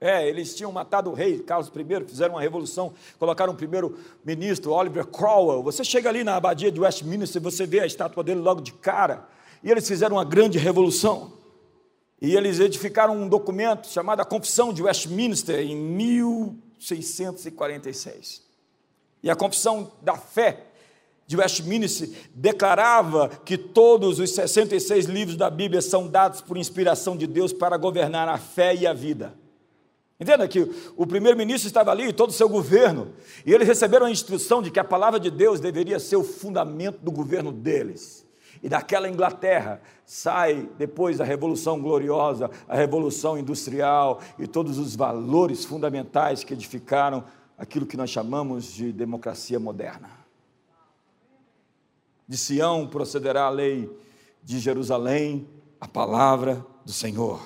é, 0.00 0.28
eles 0.28 0.54
tinham 0.54 0.70
matado 0.70 1.10
o 1.10 1.14
rei 1.14 1.40
Carlos 1.40 1.68
I, 1.68 2.04
fizeram 2.06 2.34
uma 2.34 2.40
revolução, 2.40 2.92
colocaram 3.18 3.52
o 3.52 3.56
primeiro 3.56 3.98
ministro, 4.24 4.72
Oliver 4.72 5.04
Cromwell. 5.06 5.62
Você 5.64 5.82
chega 5.82 6.08
ali 6.08 6.22
na 6.22 6.36
abadia 6.36 6.70
de 6.70 6.80
Westminster, 6.80 7.42
você 7.42 7.66
vê 7.66 7.80
a 7.80 7.86
estátua 7.86 8.22
dele 8.22 8.40
logo 8.40 8.60
de 8.60 8.72
cara. 8.72 9.26
E 9.62 9.70
eles 9.70 9.88
fizeram 9.88 10.16
uma 10.16 10.24
grande 10.24 10.56
revolução. 10.56 11.32
E 12.20 12.34
eles 12.34 12.58
edificaram 12.58 13.16
um 13.16 13.28
documento 13.28 13.86
chamado 13.88 14.20
a 14.20 14.24
Confissão 14.24 14.72
de 14.72 14.82
Westminster 14.82 15.60
em 15.60 15.76
1646. 15.76 18.42
E 19.22 19.30
a 19.30 19.36
Confissão 19.36 19.92
da 20.02 20.16
Fé 20.16 20.64
de 21.26 21.36
Westminster 21.36 22.10
declarava 22.34 23.28
que 23.28 23.56
todos 23.58 24.18
os 24.18 24.30
66 24.30 25.06
livros 25.06 25.36
da 25.36 25.48
Bíblia 25.50 25.82
são 25.82 26.08
dados 26.08 26.40
por 26.40 26.56
inspiração 26.56 27.16
de 27.16 27.26
Deus 27.26 27.52
para 27.52 27.76
governar 27.76 28.28
a 28.28 28.38
fé 28.38 28.74
e 28.74 28.86
a 28.86 28.94
vida. 28.94 29.34
Entenda 30.18 30.48
que 30.48 30.68
o 30.96 31.06
primeiro-ministro 31.06 31.68
estava 31.68 31.92
ali, 31.92 32.12
todo 32.12 32.30
o 32.30 32.32
seu 32.32 32.48
governo, 32.48 33.12
e 33.46 33.52
eles 33.52 33.68
receberam 33.68 34.06
a 34.06 34.10
instrução 34.10 34.60
de 34.60 34.68
que 34.70 34.80
a 34.80 34.84
palavra 34.84 35.20
de 35.20 35.30
Deus 35.30 35.60
deveria 35.60 36.00
ser 36.00 36.16
o 36.16 36.24
fundamento 36.24 36.98
do 37.00 37.12
governo 37.12 37.52
deles. 37.52 38.26
E 38.62 38.68
daquela 38.68 39.08
Inglaterra 39.08 39.80
sai 40.04 40.68
depois 40.76 41.20
a 41.20 41.24
Revolução 41.24 41.80
Gloriosa, 41.80 42.50
a 42.66 42.76
Revolução 42.76 43.38
Industrial 43.38 44.20
e 44.38 44.46
todos 44.46 44.78
os 44.78 44.96
valores 44.96 45.64
fundamentais 45.64 46.42
que 46.42 46.54
edificaram 46.54 47.24
aquilo 47.56 47.86
que 47.86 47.96
nós 47.96 48.10
chamamos 48.10 48.72
de 48.72 48.92
democracia 48.92 49.58
moderna. 49.58 50.10
De 52.26 52.36
Sião 52.36 52.86
procederá 52.86 53.44
a 53.44 53.50
lei, 53.50 53.90
de 54.42 54.58
Jerusalém 54.58 55.48
a 55.80 55.88
palavra 55.88 56.64
do 56.84 56.92
Senhor. 56.92 57.40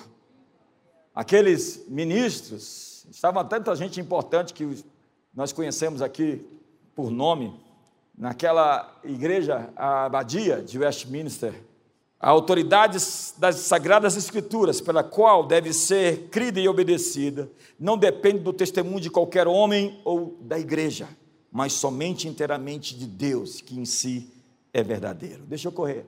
Aqueles 1.15 1.85
ministros, 1.89 3.07
estavam 3.11 3.45
tanta 3.45 3.75
gente 3.77 4.01
importante 4.01 4.55
que 4.55 4.85
nós 5.35 5.53
conhecemos 5.53 6.01
aqui 6.01 6.47
por 6.95 7.11
nome, 7.11 7.59
naquela 8.17 9.01
igreja, 9.05 9.71
a 9.77 10.05
abadia 10.07 10.63
de 10.63 10.79
Westminster, 10.79 11.55
a 12.21 12.31
autoridade 12.31 12.99
das 13.37 13.57
Sagradas 13.57 14.17
Escrituras, 14.17 14.81
pela 14.81 15.03
qual 15.03 15.45
deve 15.45 15.73
ser 15.73 16.29
crida 16.31 16.61
e 16.61 16.69
obedecida, 16.69 17.51
não 17.79 17.99
depende 17.99 18.39
do 18.39 18.53
testemunho 18.53 19.01
de 19.01 19.11
qualquer 19.11 19.49
homem 19.49 20.01
ou 20.05 20.39
da 20.41 20.57
igreja, 20.57 21.09
mas 21.51 21.73
somente 21.73 22.29
inteiramente 22.29 22.97
de 22.97 23.07
Deus, 23.07 23.61
que 23.61 23.79
em 23.79 23.85
si 23.85 24.33
é 24.73 24.83
verdadeiro. 24.85 25.43
Deixa 25.43 25.67
eu 25.67 25.73
correr. 25.73 26.07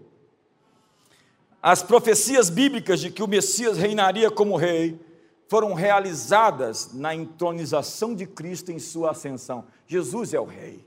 As 1.61 1.83
profecias 1.83 2.49
bíblicas 2.49 3.01
de 3.01 3.11
que 3.11 3.23
o 3.23 3.27
Messias 3.27 3.77
reinaria 3.77 4.31
como 4.31 4.55
rei 4.55 5.01
foram 5.49 5.75
realizadas 5.75 6.93
na 6.93 7.15
entronização 7.15 8.15
de 8.15 8.27
Cristo 8.27 8.71
em 8.71 8.79
sua 8.79 9.11
ascensão. 9.11 9.65
Jesus 9.87 10.33
é 10.33 10.39
o 10.39 10.45
rei. 10.45 10.85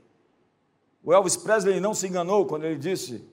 O 1.08 1.12
Elvis 1.14 1.38
Presley 1.38 1.80
não 1.80 1.94
se 1.94 2.06
enganou 2.06 2.44
quando 2.44 2.66
ele 2.66 2.76
disse 2.76 3.24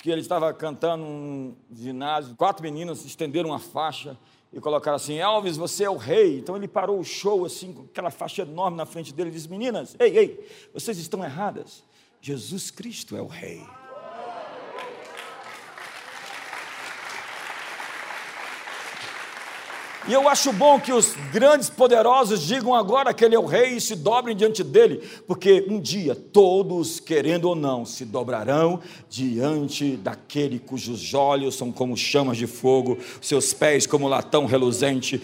que 0.00 0.08
ele 0.12 0.20
estava 0.20 0.54
cantando 0.54 1.02
um 1.02 1.56
ginásio, 1.72 2.36
quatro 2.36 2.62
meninas 2.62 3.04
estenderam 3.04 3.50
uma 3.50 3.58
faixa 3.58 4.16
e 4.52 4.60
colocaram 4.60 4.94
assim: 4.94 5.18
Elvis, 5.18 5.56
você 5.56 5.82
é 5.82 5.90
o 5.90 5.96
rei. 5.96 6.38
Então 6.38 6.56
ele 6.56 6.68
parou 6.68 7.00
o 7.00 7.04
show 7.04 7.44
assim, 7.44 7.72
com 7.72 7.82
aquela 7.82 8.12
faixa 8.12 8.42
enorme 8.42 8.76
na 8.76 8.86
frente 8.86 9.12
dele 9.12 9.30
e 9.30 9.32
disse: 9.32 9.50
Meninas, 9.50 9.96
ei, 9.98 10.16
ei, 10.16 10.48
vocês 10.72 10.98
estão 10.98 11.24
erradas. 11.24 11.82
Jesus 12.20 12.70
Cristo 12.70 13.16
é 13.16 13.20
o 13.20 13.26
rei. 13.26 13.60
E 20.08 20.12
eu 20.12 20.28
acho 20.28 20.52
bom 20.52 20.78
que 20.78 20.92
os 20.92 21.14
grandes 21.32 21.68
poderosos 21.68 22.40
digam 22.40 22.72
agora 22.72 23.12
que 23.12 23.24
ele 23.24 23.34
é 23.34 23.38
o 23.38 23.44
rei 23.44 23.76
e 23.76 23.80
se 23.80 23.96
dobrem 23.96 24.36
diante 24.36 24.62
dele, 24.62 25.02
porque 25.26 25.66
um 25.68 25.80
dia 25.80 26.14
todos, 26.14 27.00
querendo 27.00 27.46
ou 27.46 27.56
não, 27.56 27.84
se 27.84 28.04
dobrarão 28.04 28.80
diante 29.10 29.96
daquele 29.96 30.60
cujos 30.60 31.12
olhos 31.12 31.56
são 31.56 31.72
como 31.72 31.96
chamas 31.96 32.36
de 32.36 32.46
fogo, 32.46 32.98
seus 33.20 33.52
pés 33.52 33.84
como 33.84 34.06
latão 34.06 34.46
reluzente, 34.46 35.20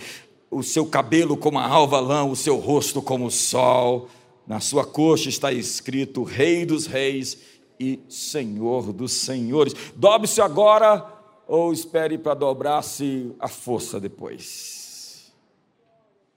o 0.50 0.64
seu 0.64 0.84
cabelo 0.84 1.36
como 1.36 1.60
a 1.60 1.66
alva 1.66 2.00
lã, 2.00 2.24
o 2.24 2.34
seu 2.34 2.56
rosto 2.56 3.00
como 3.00 3.26
o 3.26 3.30
sol. 3.30 4.08
Na 4.48 4.58
sua 4.58 4.84
coxa 4.84 5.28
está 5.28 5.52
escrito 5.52 6.24
Rei 6.24 6.66
dos 6.66 6.86
Reis 6.86 7.38
e 7.78 8.00
Senhor 8.08 8.92
dos 8.92 9.12
Senhores. 9.12 9.74
Dobre-se 9.94 10.40
agora 10.40 11.11
ou 11.55 11.70
espere 11.70 12.16
para 12.16 12.32
dobrar-se 12.32 13.30
a 13.38 13.46
força 13.46 14.00
depois. 14.00 15.30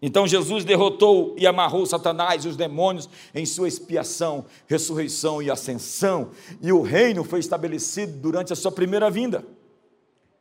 Então 0.02 0.28
Jesus 0.28 0.66
derrotou 0.66 1.34
e 1.38 1.48
amarrou 1.48 1.86
Satanás 1.86 2.44
e 2.44 2.50
os 2.50 2.58
demônios 2.58 3.10
em 3.34 3.46
sua 3.46 3.70
expiação, 3.70 4.44
ressurreição 4.68 5.42
e 5.42 5.50
ascensão, 5.50 6.32
e 6.62 6.70
o 6.70 6.82
reino 6.82 7.24
foi 7.24 7.40
estabelecido 7.40 8.12
durante 8.18 8.52
a 8.52 8.58
sua 8.58 8.74
primeira 8.74 9.10
vinda. 9.10 9.46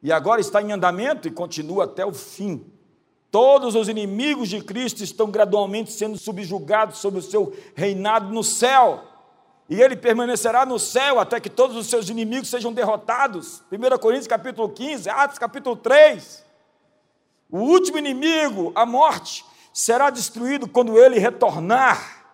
E 0.03 0.11
agora 0.11 0.41
está 0.41 0.61
em 0.61 0.73
andamento 0.73 1.29
e 1.29 1.31
continua 1.31 1.85
até 1.85 2.05
o 2.05 2.13
fim. 2.13 2.67
Todos 3.31 3.77
os 3.77 3.87
inimigos 3.89 4.49
de 4.49 4.61
Cristo 4.61 5.05
estão 5.05 5.31
gradualmente 5.31 5.93
sendo 5.93 6.19
subjugados 6.19 6.99
sob 6.99 7.19
o 7.19 7.23
seu 7.23 7.53
reinado 7.77 8.35
no 8.35 8.43
céu 8.43 9.14
e 9.69 9.81
ele 9.81 9.97
permanecerá 9.97 10.67
no 10.67 10.79
céu 10.79 11.19
até 11.19 11.41
que 11.41 11.49
todos 11.49 11.77
os 11.77 11.87
seus 11.87 12.09
inimigos 12.09 12.51
sejam 12.51 12.73
derrotados. 12.73 13.63
1 13.73 13.99
Coríntios 13.99 14.27
capítulo 14.27 14.69
15, 14.69 15.09
Atos 15.09 15.39
capítulo 15.39 15.77
3. 15.77 16.45
O 17.51 17.59
último 17.59 17.99
inimigo, 17.99 18.73
a 18.75 18.85
morte, 18.85 19.45
será 19.73 20.11
destruído 20.11 20.69
quando 20.69 20.99
ele 20.99 21.19
retornar. 21.19 22.25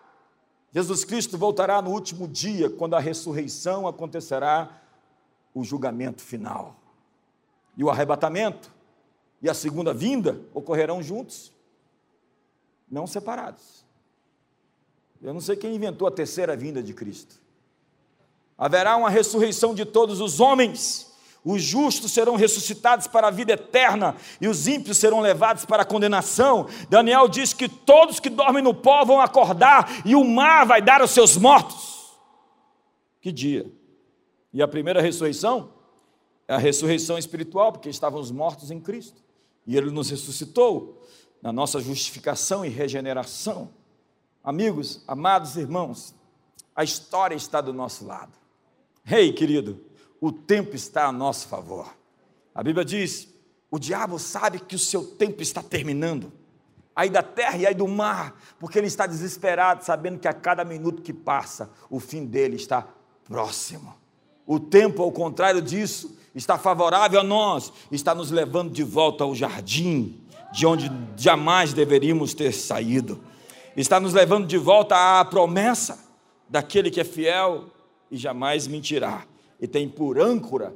Jesus 0.73 1.05
Cristo 1.05 1.37
voltará 1.37 1.81
no 1.81 1.91
último 1.91 2.27
dia, 2.27 2.69
quando 2.69 2.95
a 2.95 2.99
ressurreição 2.99 3.87
acontecerá, 3.87 4.81
o 5.53 5.63
julgamento 5.63 6.21
final. 6.21 6.75
E 7.77 7.83
o 7.83 7.89
arrebatamento 7.89 8.71
e 9.41 9.49
a 9.49 9.53
segunda 9.53 9.93
vinda 9.93 10.39
ocorrerão 10.53 11.01
juntos, 11.01 11.51
não 12.89 13.07
separados. 13.07 13.80
Eu 15.21 15.33
não 15.33 15.41
sei 15.41 15.55
quem 15.55 15.75
inventou 15.75 16.07
a 16.07 16.11
terceira 16.11 16.55
vinda 16.55 16.81
de 16.81 16.93
Cristo. 16.93 17.35
Haverá 18.57 18.95
uma 18.95 19.09
ressurreição 19.09 19.73
de 19.73 19.85
todos 19.85 20.19
os 20.19 20.39
homens. 20.39 21.11
Os 21.43 21.61
justos 21.61 22.11
serão 22.11 22.35
ressuscitados 22.35 23.07
para 23.07 23.27
a 23.27 23.31
vida 23.31 23.53
eterna 23.53 24.15
e 24.39 24.47
os 24.47 24.67
ímpios 24.67 24.97
serão 24.97 25.19
levados 25.19 25.65
para 25.65 25.81
a 25.81 25.85
condenação. 25.85 26.67
Daniel 26.89 27.27
diz 27.27 27.53
que 27.53 27.67
todos 27.67 28.19
que 28.19 28.29
dormem 28.29 28.63
no 28.63 28.73
pó 28.73 29.03
vão 29.03 29.19
acordar 29.19 30.03
e 30.05 30.15
o 30.15 30.23
mar 30.23 30.65
vai 30.65 30.81
dar 30.81 31.01
aos 31.01 31.11
seus 31.11 31.37
mortos. 31.37 32.11
Que 33.19 33.31
dia! 33.31 33.71
E 34.53 34.61
a 34.61 34.67
primeira 34.67 35.01
ressurreição 35.01 35.71
é 36.47 36.53
a 36.53 36.57
ressurreição 36.57 37.17
espiritual, 37.17 37.71
porque 37.71 37.89
estávamos 37.89 38.29
mortos 38.29 38.69
em 38.69 38.79
Cristo 38.79 39.21
e 39.65 39.77
Ele 39.77 39.89
nos 39.89 40.09
ressuscitou 40.09 41.01
na 41.41 41.51
nossa 41.51 41.79
justificação 41.79 42.63
e 42.65 42.69
regeneração. 42.69 43.69
Amigos, 44.43 45.03
amados 45.07 45.55
irmãos, 45.55 46.15
a 46.75 46.83
história 46.83 47.35
está 47.35 47.61
do 47.61 47.71
nosso 47.71 48.05
lado. 48.05 48.31
Rei, 49.03 49.27
hey, 49.27 49.33
querido, 49.33 49.79
o 50.19 50.31
tempo 50.31 50.75
está 50.75 51.05
a 51.05 51.11
nosso 51.11 51.47
favor. 51.47 51.95
A 52.53 52.63
Bíblia 52.63 52.83
diz: 52.83 53.27
o 53.69 53.77
diabo 53.77 54.17
sabe 54.17 54.59
que 54.59 54.75
o 54.75 54.79
seu 54.79 55.05
tempo 55.05 55.43
está 55.43 55.61
terminando, 55.61 56.33
aí 56.95 57.07
da 57.07 57.21
terra 57.21 57.57
e 57.57 57.67
aí 57.67 57.75
do 57.75 57.87
mar, 57.87 58.35
porque 58.59 58.79
ele 58.79 58.87
está 58.87 59.05
desesperado, 59.05 59.85
sabendo 59.85 60.17
que 60.17 60.27
a 60.27 60.33
cada 60.33 60.65
minuto 60.65 61.03
que 61.03 61.13
passa, 61.13 61.69
o 61.87 61.99
fim 61.99 62.25
dele 62.25 62.55
está 62.55 62.87
próximo. 63.25 63.95
O 64.47 64.59
tempo, 64.59 65.03
ao 65.03 65.11
contrário 65.11 65.61
disso, 65.61 66.17
está 66.33 66.57
favorável 66.57 67.19
a 67.19 67.23
nós, 67.23 67.71
está 67.91 68.15
nos 68.15 68.31
levando 68.31 68.71
de 68.71 68.83
volta 68.83 69.23
ao 69.23 69.35
jardim, 69.35 70.19
de 70.51 70.65
onde 70.65 70.91
jamais 71.15 71.73
deveríamos 71.73 72.33
ter 72.33 72.51
saído 72.51 73.21
está 73.75 73.99
nos 73.99 74.13
levando 74.13 74.47
de 74.47 74.57
volta 74.57 75.19
à 75.19 75.25
promessa 75.25 76.11
daquele 76.49 76.91
que 76.91 76.99
é 76.99 77.03
fiel 77.03 77.69
e 78.09 78.17
jamais 78.17 78.67
mentirá, 78.67 79.25
e 79.59 79.67
tem 79.67 79.87
por 79.87 80.19
âncora 80.19 80.75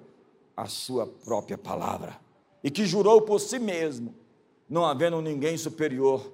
a 0.55 0.67
sua 0.67 1.05
própria 1.05 1.57
palavra, 1.57 2.17
e 2.63 2.71
que 2.71 2.85
jurou 2.85 3.21
por 3.21 3.39
si 3.39 3.59
mesmo, 3.59 4.15
não 4.69 4.85
havendo 4.85 5.21
ninguém 5.21 5.57
superior, 5.57 6.31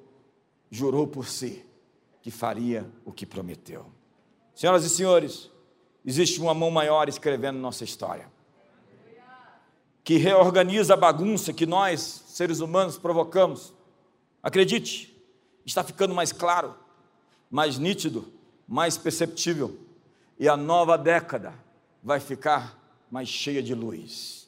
jurou 0.70 1.07
por 1.07 1.28
si 1.28 1.66
que 2.22 2.30
faria 2.30 2.88
o 3.03 3.12
que 3.12 3.26
prometeu. 3.26 3.86
Senhoras 4.53 4.86
e 4.86 4.89
senhores, 4.89 5.49
existe 6.05 6.39
uma 6.39 6.53
mão 6.53 6.70
maior 6.70 7.09
escrevendo 7.09 7.57
nossa 7.57 7.84
história, 7.84 8.32
que 10.03 10.18
reorganiza 10.18 10.93
a 10.93 10.97
bagunça 10.97 11.51
que 11.51 11.66
nós, 11.66 12.24
seres 12.28 12.59
humanos, 12.59 12.97
provocamos. 12.97 13.74
Acredite, 14.41 15.11
está 15.66 15.84
ficando 15.84 16.14
mais 16.14 16.32
claro, 16.32 16.76
mais 17.49 17.78
nítido, 17.78 18.32
mais 18.68 18.97
perceptível, 18.97 19.78
e 20.39 20.47
a 20.47 20.57
nova 20.57 20.97
década 20.97 21.53
vai 22.03 22.20
ficar 22.20 22.78
mais 23.12 23.28
cheia 23.28 23.62
de 23.62 23.76
luz. 23.76 24.47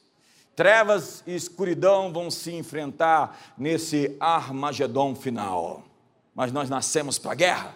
Trevas 0.55 1.23
e 1.25 1.35
escuridão 1.35 2.13
vão 2.13 2.29
se 2.29 2.51
enfrentar 2.53 3.53
nesse 3.57 4.15
Armagedon 4.19 5.15
final. 5.15 5.83
Mas 6.35 6.51
nós 6.51 6.69
nascemos 6.69 7.17
para 7.17 7.31
a 7.31 7.35
guerra, 7.35 7.75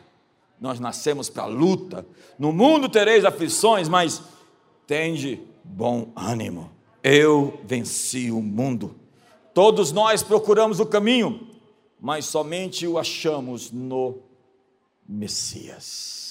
nós 0.60 0.80
nascemos 0.80 1.30
para 1.30 1.44
a 1.44 1.48
luta. 1.48 2.06
No 2.38 2.52
mundo 2.52 2.88
tereis 2.88 3.26
aflições, 3.26 3.88
mas 3.88 4.22
tende 4.86 5.42
bom 5.64 6.12
ânimo. 6.16 6.72
Eu 7.04 7.60
venci 7.66 8.32
o 8.32 8.42
mundo. 8.42 8.96
Todos 9.54 9.92
nós 9.92 10.22
procuramos 10.22 10.80
o 10.80 10.86
caminho, 10.86 11.48
mas 12.00 12.26
somente 12.26 12.86
o 12.88 12.98
achamos 12.98 13.72
no 13.72 14.20
Messias. 15.08 16.27